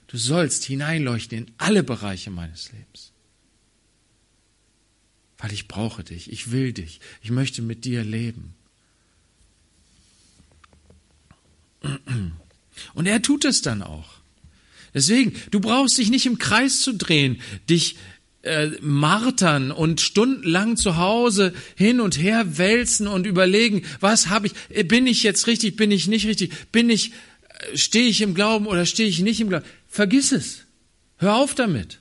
[0.06, 3.12] Du sollst hineinleuchten in alle Bereiche meines Lebens.
[5.36, 8.54] Weil ich brauche dich, ich will dich, ich möchte mit dir leben.
[12.94, 14.18] Und er tut es dann auch.
[14.94, 17.96] Deswegen, du brauchst dich nicht im Kreis zu drehen, dich
[18.42, 24.54] äh, martern und stundenlang zu Hause hin und her wälzen und überlegen, was habe ich,
[24.70, 27.12] äh, bin ich jetzt richtig, bin ich nicht richtig, bin ich,
[27.74, 29.66] stehe ich im Glauben oder stehe ich nicht im Glauben.
[29.88, 30.64] Vergiss es.
[31.16, 32.00] Hör auf damit.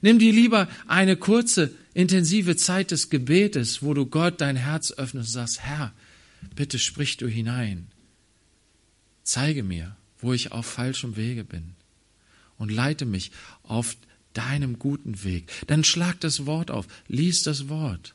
[0.00, 5.28] Nimm dir lieber eine kurze, intensive Zeit des Gebetes, wo du Gott dein Herz öffnest
[5.28, 5.92] und sagst, Herr,
[6.54, 7.88] bitte sprich du hinein.
[9.24, 11.74] Zeige mir, wo ich auf falschem Wege bin
[12.56, 13.96] und leite mich auf
[14.32, 15.50] deinem guten Weg.
[15.66, 18.14] Dann schlag das Wort auf, lies das Wort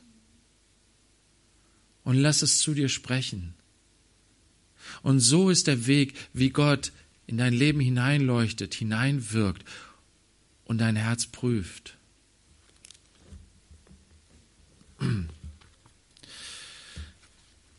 [2.02, 3.54] und lass es zu dir sprechen.
[5.02, 6.92] Und so ist der Weg, wie Gott
[7.26, 9.64] in dein Leben hineinleuchtet, hineinwirkt
[10.64, 11.96] und dein Herz prüft.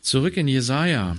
[0.00, 1.16] Zurück in Jesaja.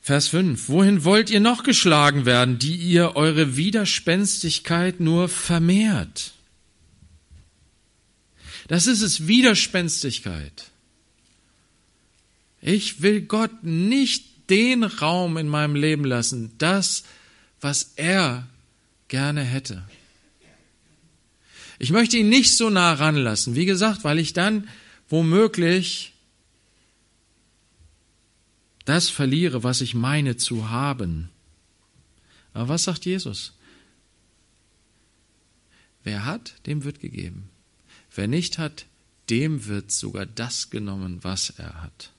[0.00, 0.68] Vers 5.
[0.68, 6.33] Wohin wollt ihr noch geschlagen werden, die ihr eure Widerspenstigkeit nur vermehrt?
[8.68, 10.70] Das ist es, Widerspenstigkeit.
[12.60, 17.04] Ich will Gott nicht den Raum in meinem Leben lassen, das,
[17.60, 18.46] was er
[19.08, 19.86] gerne hätte.
[21.78, 24.68] Ich möchte ihn nicht so nah ranlassen, wie gesagt, weil ich dann
[25.08, 26.12] womöglich
[28.84, 31.30] das verliere, was ich meine zu haben.
[32.52, 33.52] Aber was sagt Jesus?
[36.02, 37.48] Wer hat, dem wird gegeben.
[38.14, 38.86] Wer nicht hat,
[39.30, 42.10] dem wird sogar das genommen, was er hat.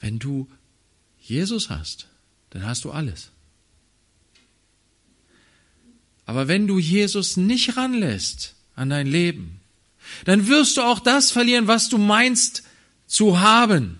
[0.00, 0.48] Wenn du
[1.20, 2.08] Jesus hast,
[2.50, 3.30] dann hast du alles.
[6.24, 9.60] Aber wenn du Jesus nicht ranlässt an dein Leben,
[10.24, 12.64] dann wirst du auch das verlieren, was du meinst
[13.06, 13.98] zu haben.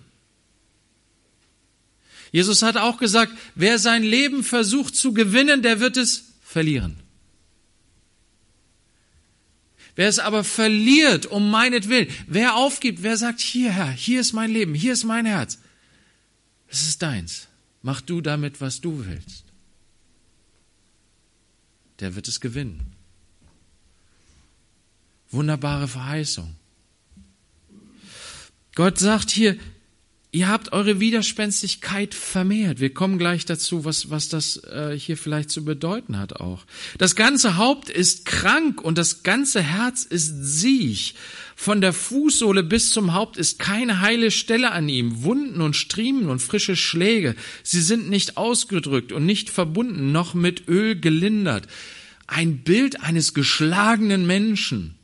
[2.33, 7.06] Jesus hat auch gesagt, wer sein Leben versucht zu gewinnen, der wird es verlieren.
[9.97, 14.51] Wer es aber verliert um meinetwillen, wer aufgibt, wer sagt, hier Herr, hier ist mein
[14.51, 15.59] Leben, hier ist mein Herz,
[16.69, 17.49] es ist deins.
[17.83, 19.45] Mach du damit, was du willst.
[22.01, 22.93] Der wird es gewinnen.
[25.31, 26.57] Wunderbare Verheißung.
[28.75, 29.57] Gott sagt hier,
[30.37, 32.79] ihr habt eure Widerspenstigkeit vermehrt.
[32.79, 36.67] Wir kommen gleich dazu, was, was das äh, hier vielleicht zu bedeuten hat auch.
[36.99, 41.15] Das ganze Haupt ist krank und das ganze Herz ist siech.
[41.55, 45.23] Von der Fußsohle bis zum Haupt ist keine heile Stelle an ihm.
[45.23, 47.35] Wunden und Striemen und frische Schläge.
[47.63, 51.67] Sie sind nicht ausgedrückt und nicht verbunden, noch mit Öl gelindert.
[52.27, 54.96] Ein Bild eines geschlagenen Menschen.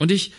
[0.00, 0.32] Und ich,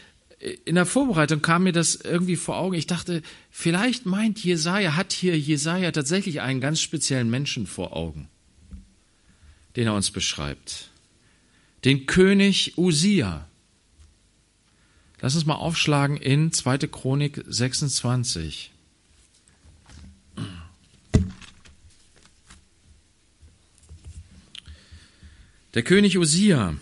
[0.66, 2.74] in der Vorbereitung kam mir das irgendwie vor Augen.
[2.74, 3.22] Ich dachte,
[3.52, 8.28] vielleicht meint Jesaja, hat hier Jesaja tatsächlich einen ganz speziellen Menschen vor Augen,
[9.76, 10.90] den er uns beschreibt.
[11.86, 13.48] Den König Usia.
[15.22, 16.80] Lass uns mal aufschlagen in 2.
[16.88, 18.72] Chronik 26.
[25.76, 26.76] Der König Usia.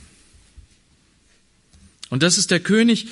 [2.10, 3.08] Und das ist der König,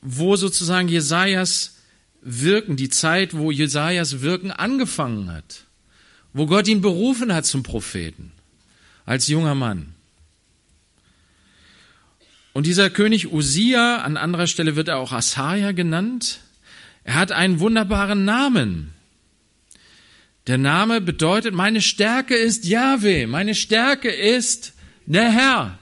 [0.00, 1.76] wo sozusagen Jesajas
[2.20, 5.64] Wirken, die Zeit, wo Jesajas Wirken angefangen hat,
[6.32, 8.32] wo Gott ihn berufen hat zum Propheten,
[9.06, 9.94] als junger Mann.
[12.52, 16.40] Und dieser König Usia, an anderer Stelle wird er auch Asaja genannt,
[17.04, 18.92] er hat einen wunderbaren Namen.
[20.46, 24.72] Der Name bedeutet, meine Stärke ist Yahweh, meine Stärke ist
[25.06, 25.78] der Herr.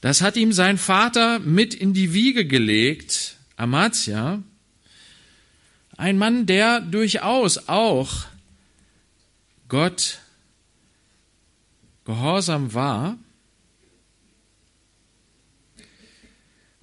[0.00, 4.42] Das hat ihm sein Vater mit in die Wiege gelegt, Amazia,
[5.96, 8.26] ein Mann, der durchaus auch
[9.68, 10.20] Gott
[12.04, 13.18] gehorsam war.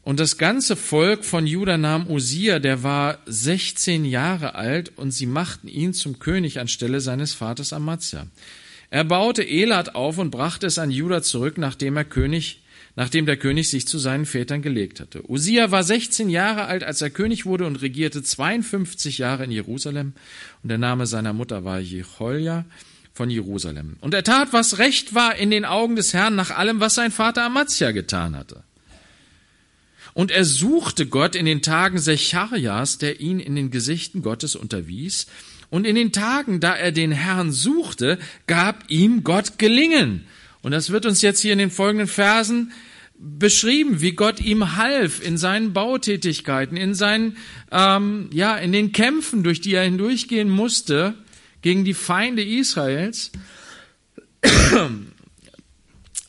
[0.03, 5.25] Und das ganze Volk von Juda nahm Usia, der war 16 Jahre alt, und sie
[5.25, 8.27] machten ihn zum König anstelle seines Vaters Amazia.
[8.91, 12.61] Er baute Elat auf und brachte es an Juda zurück, nachdem er König
[12.95, 15.29] nachdem der König sich zu seinen Vätern gelegt hatte.
[15.29, 20.13] Usia war 16 Jahre alt, als er König wurde und regierte 52 Jahre in Jerusalem.
[20.63, 22.65] Und der Name seiner Mutter war Jecholja.
[23.13, 23.95] von Jerusalem.
[24.01, 27.11] Und er tat, was recht war in den Augen des Herrn nach allem, was sein
[27.11, 28.63] Vater Amazia getan hatte.
[30.13, 35.27] Und er suchte Gott in den Tagen Secharias, der ihn in den Gesichten Gottes unterwies.
[35.69, 40.25] Und in den Tagen, da er den Herrn suchte, gab ihm Gott gelingen.
[40.65, 42.71] Und das wird uns jetzt hier in den folgenden Versen
[43.19, 47.37] beschrieben, wie Gott ihm half in seinen Bautätigkeiten, in seinen,
[47.71, 51.13] ähm, ja, in den Kämpfen, durch die er hindurchgehen musste
[51.61, 53.31] gegen die Feinde Israels,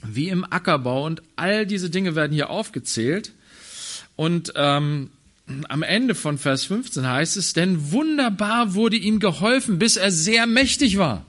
[0.04, 1.06] wie im Ackerbau.
[1.06, 3.32] Und all diese Dinge werden hier aufgezählt.
[4.16, 5.08] Und ähm,
[5.70, 10.46] am Ende von Vers 15 heißt es, denn wunderbar wurde ihm geholfen, bis er sehr
[10.46, 11.24] mächtig war.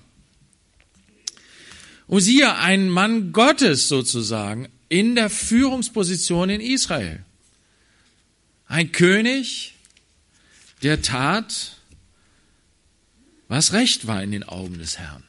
[2.08, 7.24] Usia, ein Mann Gottes sozusagen, in der Führungsposition in Israel.
[8.68, 9.74] Ein König,
[10.84, 11.78] der tat,
[13.47, 15.24] was recht war in den Augen des Herrn.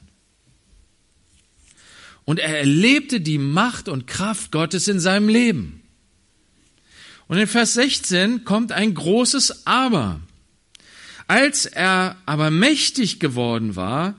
[2.24, 5.82] Und er erlebte die Macht und Kraft Gottes in seinem Leben.
[7.26, 10.20] Und in Vers 16 kommt ein großes Aber.
[11.26, 14.14] Als er aber mächtig geworden war,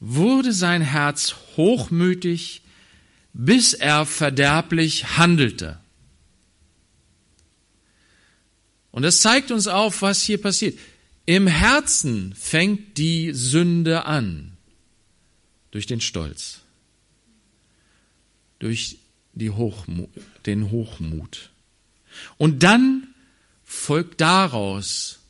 [0.00, 2.62] wurde sein Herz hochmütig,
[3.32, 5.78] bis er verderblich handelte.
[8.90, 10.78] Und das zeigt uns auf, was hier passiert.
[11.24, 14.56] Im Herzen fängt die Sünde an.
[15.70, 16.62] Durch den Stolz.
[18.58, 18.98] Durch
[19.34, 20.10] die Hochmut,
[20.46, 21.50] den Hochmut.
[22.38, 23.14] Und dann
[23.64, 25.20] folgt daraus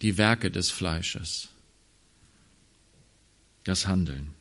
[0.00, 1.49] die Werke des Fleisches,
[3.70, 4.34] das Handeln.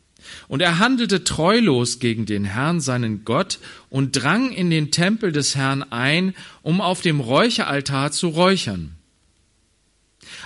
[0.48, 3.60] Und er handelte treulos gegen den Herrn, seinen Gott,
[3.90, 8.96] und drang in den Tempel des Herrn ein, um auf dem Räucheraltar zu räuchern.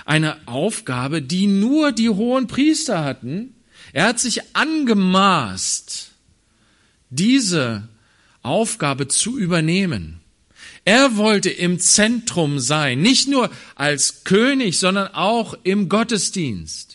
[0.04, 3.54] Eine Aufgabe, die nur die hohen Priester hatten.
[3.92, 6.10] Er hat sich angemaßt,
[7.10, 7.88] diese
[8.42, 10.20] Aufgabe zu übernehmen.
[10.84, 16.93] Er wollte im Zentrum sein, nicht nur als König, sondern auch im Gottesdienst.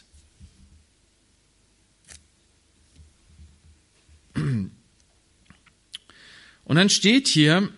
[6.63, 7.69] Und dann steht hier,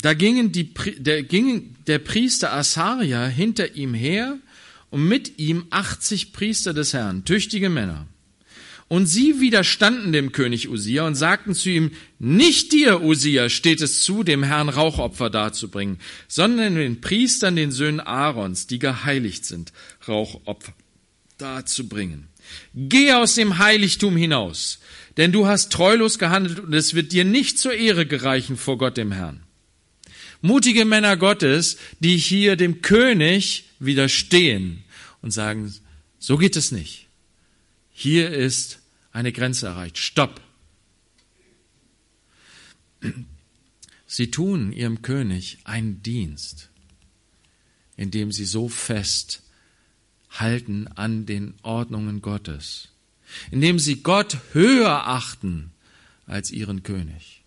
[0.00, 4.38] da gingen die, der, ging der Priester Asaria hinter ihm her
[4.90, 8.06] und mit ihm 80 Priester des Herrn, tüchtige Männer.
[8.88, 14.02] Und sie widerstanden dem König Usia und sagten zu ihm, nicht dir, Usia, steht es
[14.02, 15.98] zu, dem Herrn Rauchopfer darzubringen,
[16.28, 19.72] sondern den Priestern, den Söhnen Aarons, die geheiligt sind,
[20.06, 20.74] Rauchopfer
[21.38, 22.28] darzubringen.
[22.74, 24.78] Geh aus dem Heiligtum hinaus,
[25.16, 28.96] denn du hast treulos gehandelt und es wird dir nicht zur Ehre gereichen vor Gott
[28.96, 29.42] dem Herrn.
[30.40, 34.82] Mutige Männer Gottes, die hier dem König widerstehen
[35.20, 35.72] und sagen,
[36.18, 37.06] so geht es nicht.
[37.92, 38.80] Hier ist
[39.12, 39.98] eine Grenze erreicht.
[39.98, 40.40] Stopp.
[44.06, 46.70] Sie tun ihrem König einen Dienst,
[47.96, 49.41] indem sie so fest
[50.32, 52.88] halten an den Ordnungen Gottes,
[53.50, 55.70] indem sie Gott höher achten
[56.26, 57.42] als ihren König.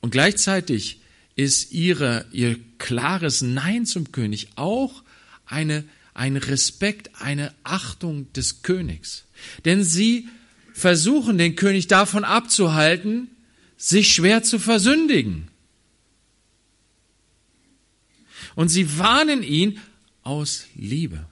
[0.00, 1.00] Und gleichzeitig
[1.34, 5.02] ist ihre, ihr klares Nein zum König auch
[5.44, 5.84] eine
[6.16, 9.24] ein Respekt, eine Achtung des Königs.
[9.64, 10.28] Denn sie
[10.72, 13.28] versuchen den König davon abzuhalten,
[13.76, 15.48] sich schwer zu versündigen.
[18.56, 19.80] Und sie warnen ihn
[20.22, 21.24] aus Liebe.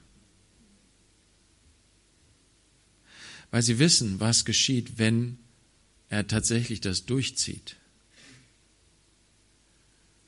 [3.50, 5.38] Weil sie wissen, was geschieht, wenn
[6.08, 7.76] er tatsächlich das durchzieht.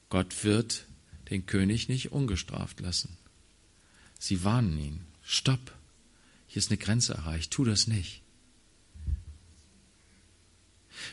[0.09, 0.87] Gott wird
[1.31, 3.17] den König nicht ungestraft lassen.
[4.19, 5.01] Sie warnen ihn.
[5.23, 5.73] Stopp.
[6.47, 7.51] Hier ist eine Grenze erreicht.
[7.51, 8.23] Tu das nicht.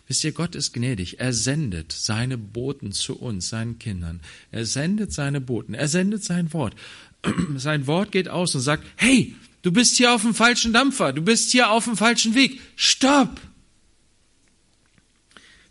[0.08, 1.20] Wisst ihr, Gott ist gnädig.
[1.20, 4.22] Er sendet seine Boten zu uns, seinen Kindern.
[4.52, 5.74] Er sendet seine Boten.
[5.74, 6.76] Er sendet sein Wort.
[7.56, 11.14] Sein Wort geht aus und sagt, hey, du bist hier auf dem falschen Dampfer.
[11.14, 12.60] Du bist hier auf dem falschen Weg.
[12.76, 13.40] Stopp!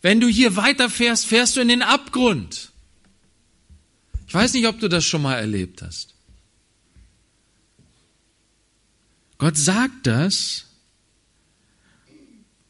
[0.01, 2.73] Wenn du hier weiterfährst, fährst du in den Abgrund.
[4.27, 6.15] Ich weiß nicht, ob du das schon mal erlebt hast.
[9.39, 10.67] Gott sagt das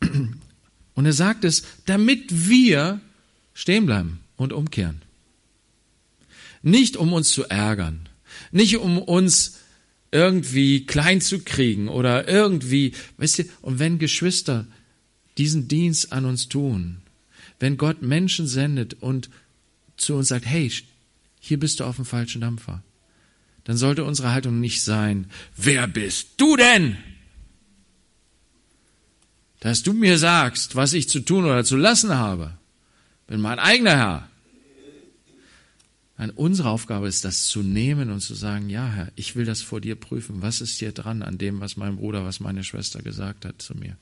[0.95, 3.01] und er sagt es, damit wir
[3.55, 5.03] stehen bleiben und umkehren.
[6.63, 8.09] Nicht um uns zu ärgern,
[8.51, 9.59] nicht um uns
[10.11, 14.67] irgendwie klein zu kriegen oder irgendwie, weißt du, und wenn Geschwister
[15.39, 16.99] diesen Dienst an uns tun,
[17.59, 19.31] wenn Gott Menschen sendet und
[19.97, 20.71] zu uns sagt, hey,
[21.41, 22.83] hier bist du auf dem falschen Dampfer,
[23.65, 25.27] dann sollte unsere Haltung nicht sein,
[25.57, 26.97] wer bist du denn?
[29.63, 32.55] Dass du mir sagst, was ich zu tun oder zu lassen habe.
[33.29, 34.29] Bin mein eigener Herr.
[36.19, 39.63] Nein, unsere Aufgabe ist, das zu nehmen und zu sagen, ja Herr, ich will das
[39.63, 40.43] vor dir prüfen.
[40.43, 43.77] Was ist hier dran an dem, was mein Bruder, was meine Schwester gesagt hat zu
[43.77, 43.97] mir?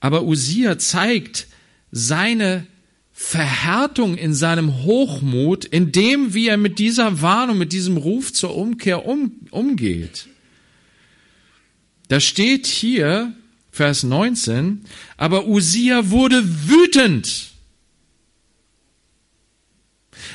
[0.00, 1.46] Aber Usia zeigt
[1.92, 2.66] seine
[3.12, 8.56] Verhärtung in seinem Hochmut, in dem, wie er mit dieser Warnung, mit diesem Ruf zur
[8.56, 10.26] Umkehr um, umgeht.
[12.08, 13.34] Da steht hier,
[13.70, 14.84] Vers 19,
[15.16, 17.50] aber Usia wurde wütend.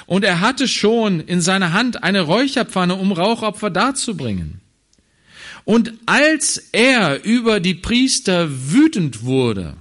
[0.06, 4.62] Und er hatte schon in seiner Hand eine Räucherpfanne, um Rauchopfer darzubringen.
[5.64, 9.76] Und als er über die Priester wütend wurde,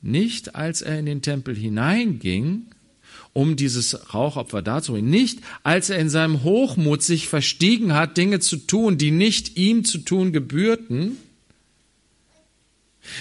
[0.00, 2.66] nicht als er in den Tempel hineinging,
[3.38, 8.56] um dieses Rauchopfer darzubringen, nicht als er in seinem Hochmut sich verstiegen hat, Dinge zu
[8.56, 11.16] tun, die nicht ihm zu tun gebührten,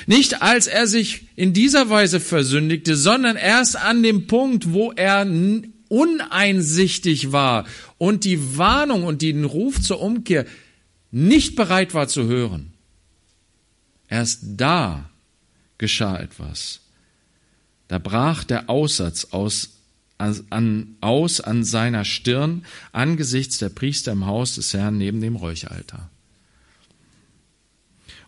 [0.07, 5.27] nicht als er sich in dieser Weise versündigte, sondern erst an dem Punkt, wo er
[5.87, 7.65] uneinsichtig war
[7.99, 10.47] und die Warnung und den Ruf zur Umkehr
[11.11, 12.73] nicht bereit war zu hören.
[14.09, 15.11] Erst da
[15.77, 16.79] geschah etwas.
[17.87, 19.76] Da brach der Aussatz aus
[20.17, 26.09] an, aus an seiner Stirn angesichts der Priester im Haus des Herrn neben dem Räucheraltar.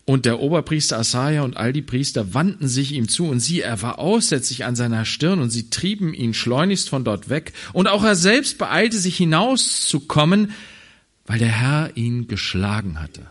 [0.06, 3.84] Und der Oberpriester Asaja und all die Priester wandten sich ihm zu, und sie, er
[3.84, 7.54] war aussätzlich an seiner Stirn, und sie trieben ihn schleunigst von dort weg.
[7.74, 10.52] Und auch er selbst beeilte sich hinauszukommen,
[11.28, 13.28] weil der Herr ihn geschlagen hatte.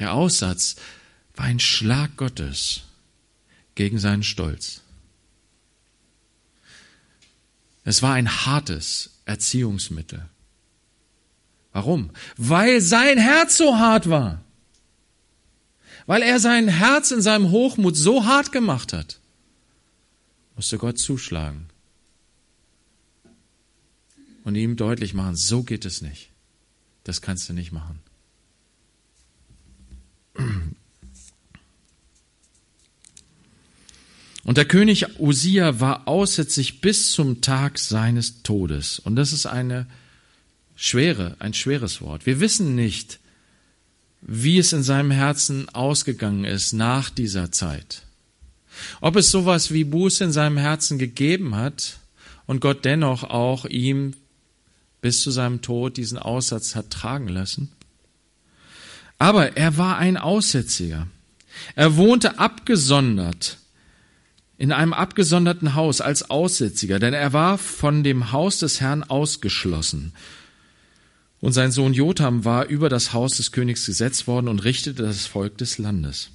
[0.00, 0.74] Der Aussatz
[1.36, 2.82] war ein Schlag Gottes
[3.76, 4.82] gegen seinen Stolz.
[7.84, 10.28] Es war ein hartes Erziehungsmittel.
[11.72, 12.10] Warum?
[12.36, 14.44] Weil sein Herz so hart war.
[16.06, 19.20] Weil er sein Herz in seinem Hochmut so hart gemacht hat,
[20.56, 21.68] musste Gott zuschlagen
[24.44, 26.30] und ihm deutlich machen, so geht es nicht.
[27.04, 28.00] Das kannst du nicht machen.
[34.42, 38.98] Und der König Usia war aussätzlich bis zum Tag seines Todes.
[38.98, 39.86] Und das ist eine
[40.76, 42.24] schwere, ein schweres Wort.
[42.24, 43.18] Wir wissen nicht,
[44.22, 48.02] wie es in seinem Herzen ausgegangen ist nach dieser Zeit.
[49.00, 51.98] Ob es sowas wie Buße in seinem Herzen gegeben hat
[52.46, 54.14] und Gott dennoch auch ihm
[55.00, 57.70] bis zu seinem Tod diesen Aussatz hat tragen lassen.
[59.18, 61.06] Aber er war ein Aussätziger.
[61.74, 63.58] Er wohnte abgesondert
[64.60, 70.12] in einem abgesonderten Haus als Aussätziger, denn er war von dem Haus des Herrn ausgeschlossen.
[71.40, 75.24] Und sein Sohn Jotham war über das Haus des Königs gesetzt worden und richtete das
[75.24, 76.28] Volk des Landes.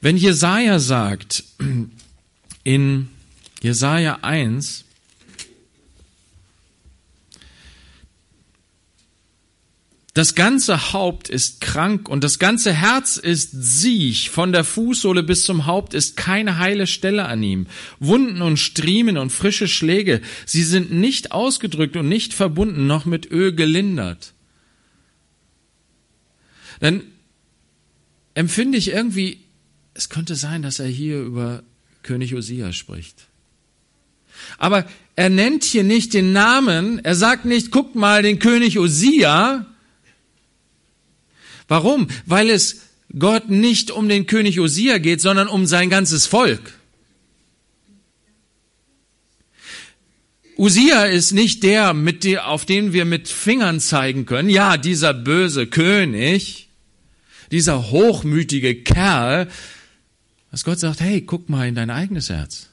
[0.00, 1.44] Wenn Jesaja sagt,
[2.64, 3.08] in
[3.62, 4.84] Jesaja 1,
[10.20, 14.28] Das ganze Haupt ist krank und das ganze Herz ist siech.
[14.28, 17.66] Von der Fußsohle bis zum Haupt ist keine heile Stelle an ihm.
[18.00, 23.30] Wunden und Striemen und frische Schläge, sie sind nicht ausgedrückt und nicht verbunden, noch mit
[23.30, 24.34] Öl gelindert.
[26.80, 27.00] Dann
[28.34, 29.40] empfinde ich irgendwie,
[29.94, 31.62] es könnte sein, dass er hier über
[32.02, 33.26] König Osia spricht.
[34.58, 39.64] Aber er nennt hier nicht den Namen, er sagt nicht, guck mal den König Osia,
[41.70, 42.08] Warum?
[42.26, 42.80] Weil es
[43.16, 46.74] Gott nicht um den König Osia geht, sondern um sein ganzes Volk.
[50.58, 54.50] Usia ist nicht der, mit der, auf den wir mit Fingern zeigen können.
[54.50, 56.68] Ja, dieser böse König,
[57.52, 59.48] dieser hochmütige Kerl,
[60.50, 62.68] dass Gott sagt, hey, guck mal in dein eigenes Herz.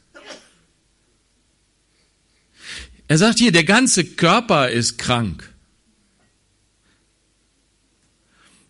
[3.08, 5.54] Er sagt hier, der ganze Körper ist krank.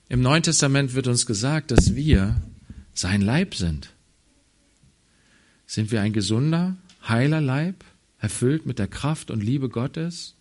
[0.10, 2.42] Im Neuen Testament wird uns gesagt, dass wir
[2.94, 3.94] sein Leib sind.
[5.66, 6.78] Sind wir ein gesunder,
[7.08, 7.84] heiler Leib,
[8.20, 10.36] erfüllt mit der Kraft und Liebe Gottes,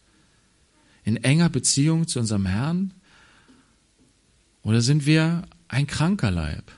[1.04, 2.94] in enger Beziehung zu unserem Herrn?
[4.62, 6.70] Oder sind wir ein kranker Leib?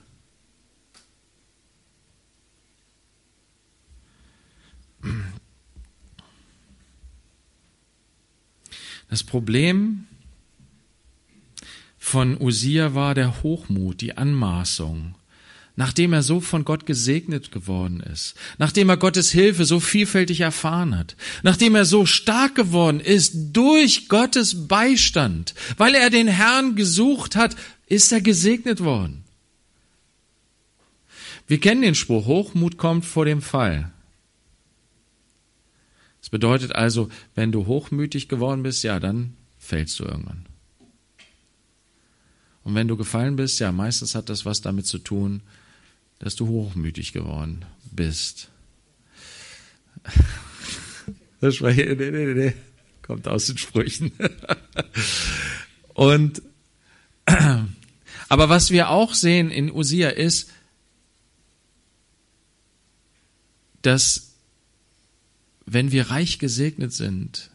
[9.11, 10.08] Das Problem
[12.09, 15.15] von Usia war der Hochmut, die Anmaßung,
[15.77, 20.97] nachdem er so von Gott gesegnet geworden ist, nachdem er Gottes Hilfe so vielfältig erfahren
[20.97, 27.37] hat, nachdem er so stark geworden ist durch Gottes Beistand, weil er den Herrn gesucht
[27.37, 27.55] hat,
[27.87, 29.25] ist er gesegnet worden.
[31.47, 33.93] Wir kennen den Spruch, Hochmut kommt vor dem Fall.
[36.21, 40.48] Das bedeutet also, wenn du hochmütig geworden bist, ja, dann fällst du irgendwann.
[42.69, 45.41] Und wenn du gefallen bist, ja, meistens hat das was damit zu tun,
[46.19, 48.51] dass du hochmütig geworden bist.
[51.41, 52.53] Das war hier, nee, nee, nee,
[53.01, 54.11] kommt aus den Sprüchen.
[55.95, 56.43] Und,
[58.29, 60.51] aber was wir auch sehen in Usia ist,
[63.83, 64.33] dass
[65.65, 67.51] wenn wir reich gesegnet sind,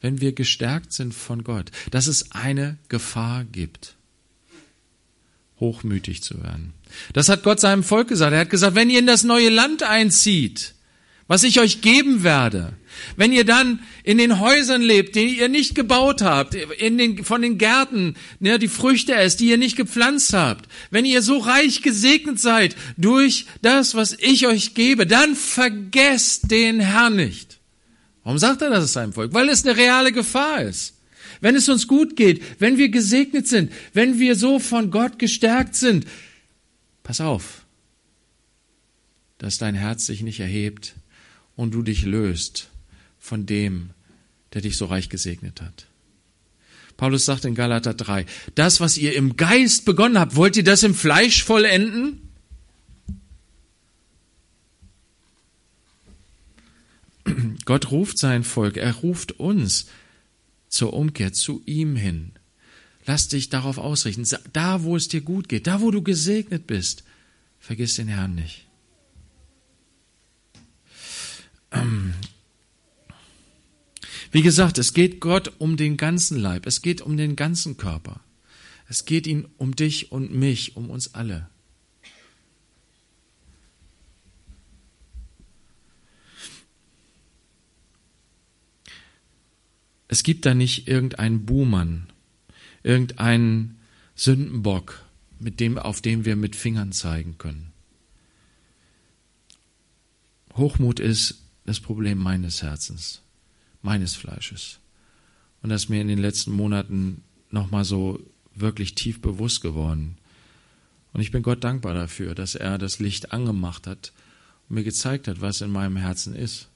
[0.00, 3.96] wenn wir gestärkt sind von Gott, dass es eine Gefahr gibt,
[5.60, 6.72] hochmütig zu werden.
[7.12, 8.32] Das hat Gott seinem Volk gesagt.
[8.32, 10.74] Er hat gesagt, wenn ihr in das neue Land einzieht,
[11.28, 12.72] was ich euch geben werde,
[13.16, 17.40] wenn ihr dann in den Häusern lebt, die ihr nicht gebaut habt, in den, von
[17.40, 21.82] den Gärten, ne, die Früchte esst, die ihr nicht gepflanzt habt, wenn ihr so reich
[21.82, 27.60] gesegnet seid durch das, was ich euch gebe, dann vergesst den Herrn nicht.
[28.24, 29.32] Warum sagt er das seinem Volk?
[29.32, 30.94] Weil es eine reale Gefahr ist.
[31.40, 35.74] Wenn es uns gut geht, wenn wir gesegnet sind, wenn wir so von Gott gestärkt
[35.74, 36.06] sind,
[37.02, 37.64] pass auf,
[39.38, 40.94] dass dein Herz sich nicht erhebt
[41.56, 42.68] und du dich löst
[43.18, 43.90] von dem,
[44.52, 45.86] der dich so reich gesegnet hat.
[46.96, 50.82] Paulus sagt in Galater 3, das, was ihr im Geist begonnen habt, wollt ihr das
[50.82, 52.20] im Fleisch vollenden?
[57.64, 59.86] Gott ruft sein Volk, er ruft uns
[60.70, 62.32] zur Umkehr zu ihm hin.
[63.04, 64.26] Lass dich darauf ausrichten.
[64.52, 67.04] Da, wo es dir gut geht, da, wo du gesegnet bist,
[67.58, 68.66] vergiss den Herrn nicht.
[74.32, 78.20] Wie gesagt, es geht Gott um den ganzen Leib, es geht um den ganzen Körper.
[78.88, 81.49] Es geht ihm um dich und mich, um uns alle.
[90.12, 92.08] Es gibt da nicht irgendeinen Buhmann,
[92.82, 93.78] irgendeinen
[94.16, 95.04] Sündenbock,
[95.38, 97.70] mit dem, auf dem wir mit Fingern zeigen können.
[100.56, 103.22] Hochmut ist das Problem meines Herzens,
[103.82, 104.80] meines Fleisches.
[105.62, 108.18] Und das ist mir in den letzten Monaten nochmal so
[108.52, 110.18] wirklich tief bewusst geworden.
[111.12, 114.12] Und ich bin Gott dankbar dafür, dass er das Licht angemacht hat
[114.68, 116.68] und mir gezeigt hat, was in meinem Herzen ist.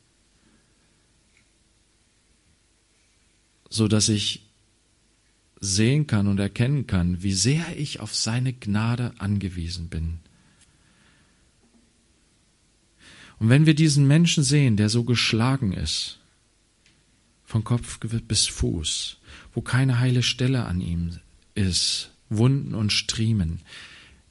[3.75, 4.43] So dass ich
[5.59, 10.21] sehen kann und erkennen kann, wie sehr ich auf seine Gnade angewiesen bin.
[13.41, 16.21] Und wenn wir diesen Menschen sehen, der so geschlagen ist,
[17.45, 19.17] von Kopf bis Fuß,
[19.55, 21.19] wo keine heile Stelle an ihm
[21.57, 23.61] ist, Wunden und Striemen,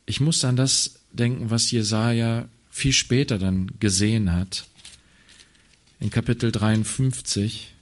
[0.06, 4.68] ich muss an das denken, was Jesaja viel später dann gesehen hat,
[6.00, 7.73] in Kapitel 53.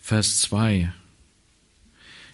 [0.00, 0.92] Vers 2.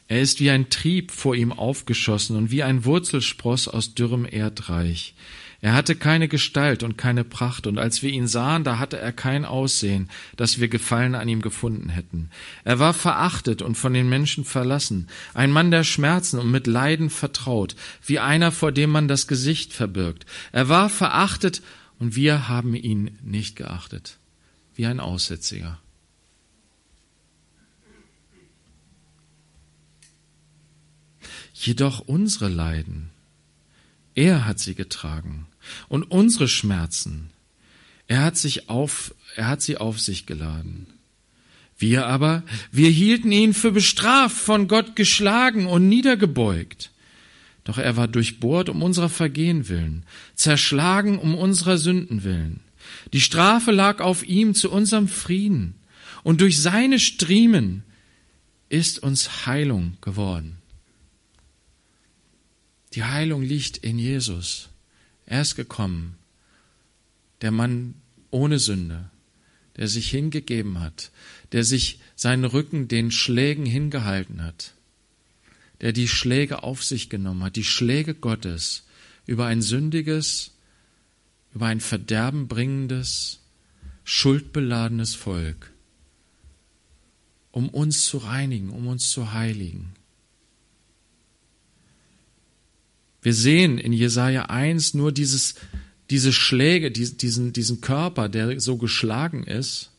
[0.07, 5.14] Er ist wie ein Trieb vor ihm aufgeschossen und wie ein Wurzelspross aus dürrem Erdreich.
[5.65, 9.12] Er hatte keine Gestalt und keine Pracht, und als wir ihn sahen, da hatte er
[9.12, 12.29] kein Aussehen, dass wir Gefallen an ihm gefunden hätten.
[12.65, 17.09] Er war verachtet und von den Menschen verlassen, ein Mann der Schmerzen und mit Leiden
[17.09, 20.27] vertraut, wie einer, vor dem man das Gesicht verbirgt.
[20.53, 21.62] Er war verachtet,
[21.99, 24.19] und wir haben ihn nicht geachtet,
[24.75, 25.81] wie ein Aussätziger.
[31.55, 33.09] Jedoch unsere Leiden,
[34.15, 35.47] er hat sie getragen
[35.89, 37.31] und unsere Schmerzen.
[38.07, 40.87] Er hat sich auf, er hat sie auf sich geladen.
[41.79, 46.91] Wir aber, wir hielten ihn für bestraft, von Gott geschlagen und niedergebeugt.
[47.65, 50.05] Doch er war durchbohrt um unserer Vergehen willen,
[50.35, 52.61] zerschlagen um unserer Sünden willen.
[53.12, 55.75] Die Strafe lag auf ihm zu unserem Frieden,
[56.23, 57.83] und durch seine Striemen
[58.69, 60.57] ist uns Heilung geworden.
[62.95, 64.69] Die Heilung liegt in Jesus.
[65.27, 66.16] Er ist gekommen,
[67.41, 67.95] der Mann
[68.31, 69.11] ohne Sünde,
[69.77, 71.11] der sich hingegeben hat,
[71.53, 74.75] der sich seinen Rücken den Schlägen hingehalten hat,
[75.81, 78.85] der die Schläge auf sich genommen hat, die Schläge Gottes
[79.27, 80.53] über ein sündiges,
[81.55, 83.41] über ein verderbenbringendes,
[84.05, 85.70] schuldbeladenes Volk.
[87.55, 89.93] um uns zu reinigen, um uns zu heiligen.
[93.25, 95.55] Wir sehen in Jesaja 1 nur dieses,
[96.11, 99.91] diese Schläge, diesen, diesen Körper, der so geschlagen ist.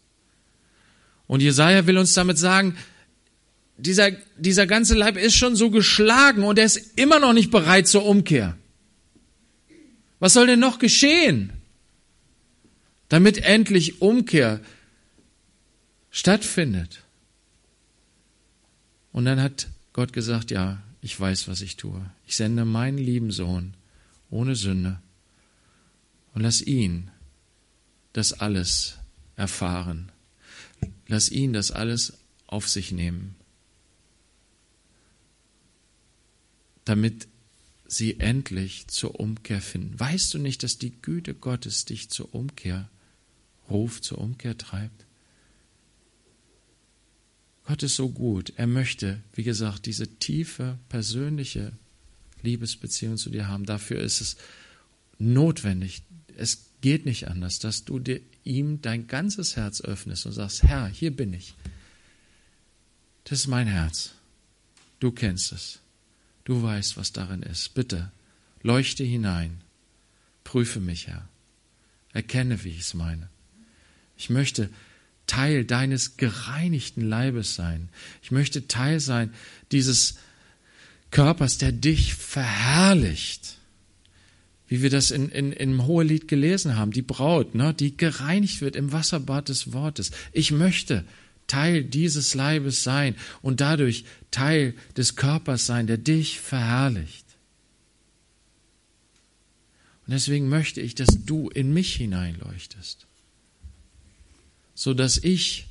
[1.26, 2.78] Und Jesaja will uns damit sagen,
[3.78, 7.88] dieser, dieser ganze Leib ist schon so geschlagen und er ist immer noch nicht bereit
[7.88, 8.56] zur Umkehr.
[10.20, 11.52] Was soll denn noch geschehen,
[13.10, 14.62] damit endlich Umkehr
[16.12, 17.02] stattfindet?
[19.12, 22.10] Und dann hat Gott gesagt, ja, ich weiß, was ich tue.
[22.26, 23.76] Ich sende meinen lieben Sohn
[24.30, 25.00] ohne Sünde
[26.34, 27.12] und lass ihn
[28.14, 28.98] das alles
[29.36, 30.12] erfahren.
[31.08, 33.36] Lass ihn das alles auf sich nehmen.
[36.86, 37.28] damit
[37.88, 40.00] sie endlich zur Umkehr finden.
[40.00, 42.90] Weißt du nicht, dass die Güte Gottes dich zur Umkehr
[43.70, 45.05] ruft, zur Umkehr treibt?
[47.66, 48.54] Gott ist so gut.
[48.58, 51.74] Er möchte, wie gesagt, diese tiefe, persönliche
[52.44, 53.66] Liebesbeziehung zu dir haben.
[53.66, 54.38] Dafür ist es
[55.18, 56.04] notwendig.
[56.38, 60.88] Es geht nicht anders, dass du dir, ihm dein ganzes Herz öffnest und sagst, Herr,
[60.88, 61.56] hier bin ich.
[63.24, 64.12] Das ist mein Herz.
[65.00, 65.80] Du kennst es.
[66.44, 67.74] Du weißt, was darin ist.
[67.74, 68.12] Bitte,
[68.62, 69.62] leuchte hinein.
[70.44, 71.28] Prüfe mich, Herr.
[72.14, 73.30] Erkenne, wie ich es meine.
[74.16, 74.70] Ich möchte
[75.28, 77.90] Teil deines gereinigten Leibes sein.
[78.22, 79.34] Ich möchte Teil sein
[79.72, 80.16] dieses
[81.12, 83.58] Körpers, der dich verherrlicht.
[84.68, 88.76] Wie wir das in, in, im Hohelied gelesen haben, die Braut, ne, die gereinigt wird
[88.76, 90.12] im Wasserbad des Wortes.
[90.32, 91.06] Ich möchte
[91.48, 97.26] Teil dieses Leibes sein und dadurch Teil des Körpers sein, der dich verherrlicht.
[100.06, 103.05] Und deswegen möchte ich, dass du in mich hineinleuchtest,
[104.76, 105.68] so dass ich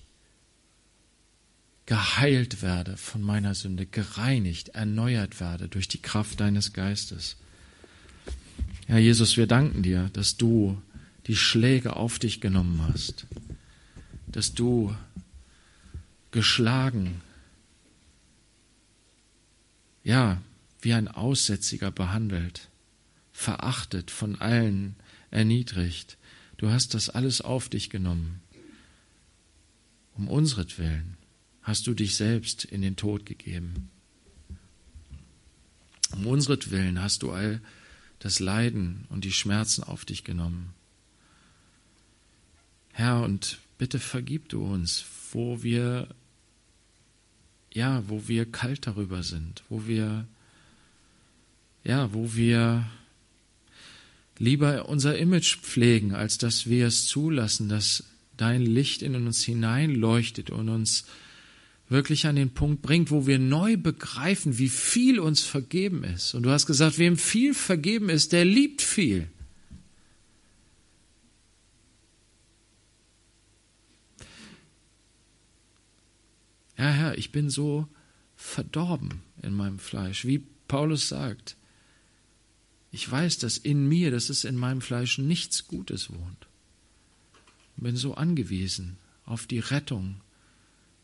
[1.86, 7.36] geheilt werde von meiner Sünde, gereinigt, erneuert werde durch die Kraft deines Geistes.
[8.88, 10.80] Ja, Jesus, wir danken dir, dass du
[11.26, 13.26] die Schläge auf dich genommen hast,
[14.26, 14.94] dass du
[16.30, 17.20] geschlagen,
[20.02, 20.40] ja,
[20.80, 22.68] wie ein Aussätziger behandelt,
[23.32, 24.96] verachtet, von allen
[25.30, 26.18] erniedrigt.
[26.58, 28.40] Du hast das alles auf dich genommen.
[30.14, 31.16] Um unsretwillen
[31.62, 33.90] hast du dich selbst in den Tod gegeben.
[36.12, 37.60] Um unsretwillen hast du all
[38.18, 40.72] das Leiden und die Schmerzen auf dich genommen.
[42.92, 46.08] Herr, und bitte vergib du uns, wo wir
[47.74, 50.26] ja, wo wir kalt darüber sind, wo wir,
[51.82, 52.86] ja, wo wir
[54.38, 58.04] lieber unser Image pflegen, als dass wir es zulassen, dass
[58.36, 61.04] dein Licht in uns hineinleuchtet und uns
[61.88, 66.34] wirklich an den Punkt bringt, wo wir neu begreifen, wie viel uns vergeben ist.
[66.34, 69.28] Und du hast gesagt, wem viel vergeben ist, der liebt viel.
[76.76, 77.86] Ja, Herr, ich bin so
[78.34, 81.56] verdorben in meinem Fleisch, wie Paulus sagt.
[82.90, 86.46] Ich weiß, dass in mir, dass es in meinem Fleisch nichts Gutes wohnt.
[87.76, 90.20] Bin so angewiesen auf die Rettung,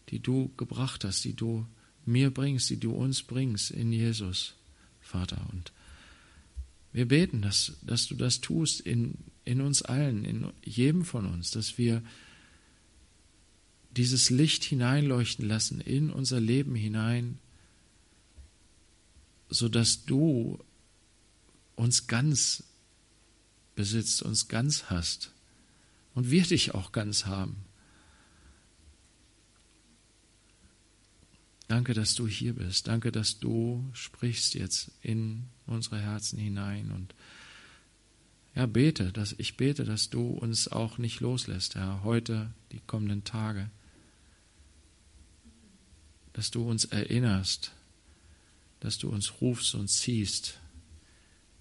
[0.08, 1.66] die du gebracht hast, die du
[2.04, 4.54] mir bringst, die du uns bringst in Jesus,
[5.00, 5.46] Vater.
[5.52, 5.72] Und
[6.92, 9.14] wir beten, dass, dass du das tust in,
[9.44, 12.02] in uns allen, in jedem von uns, dass wir
[13.96, 17.38] dieses Licht hineinleuchten lassen in unser Leben hinein,
[19.48, 20.58] so dass du
[21.74, 22.62] uns ganz
[23.74, 25.32] besitzt, uns ganz hast
[26.14, 27.64] und wir dich auch ganz haben.
[31.68, 32.88] Danke, dass du hier bist.
[32.88, 37.14] Danke, dass du sprichst jetzt in unsere Herzen hinein und
[38.56, 43.22] ja, bete, dass ich bete, dass du uns auch nicht loslässt, Herr, heute, die kommenden
[43.22, 43.70] Tage
[46.32, 47.72] dass du uns erinnerst,
[48.80, 50.58] dass du uns rufst und ziehst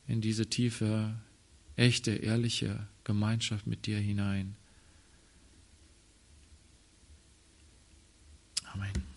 [0.08, 1.16] in diese tiefe,
[1.76, 4.56] echte, ehrliche Gemeinschaft mit dir hinein.
[8.72, 9.09] Amen.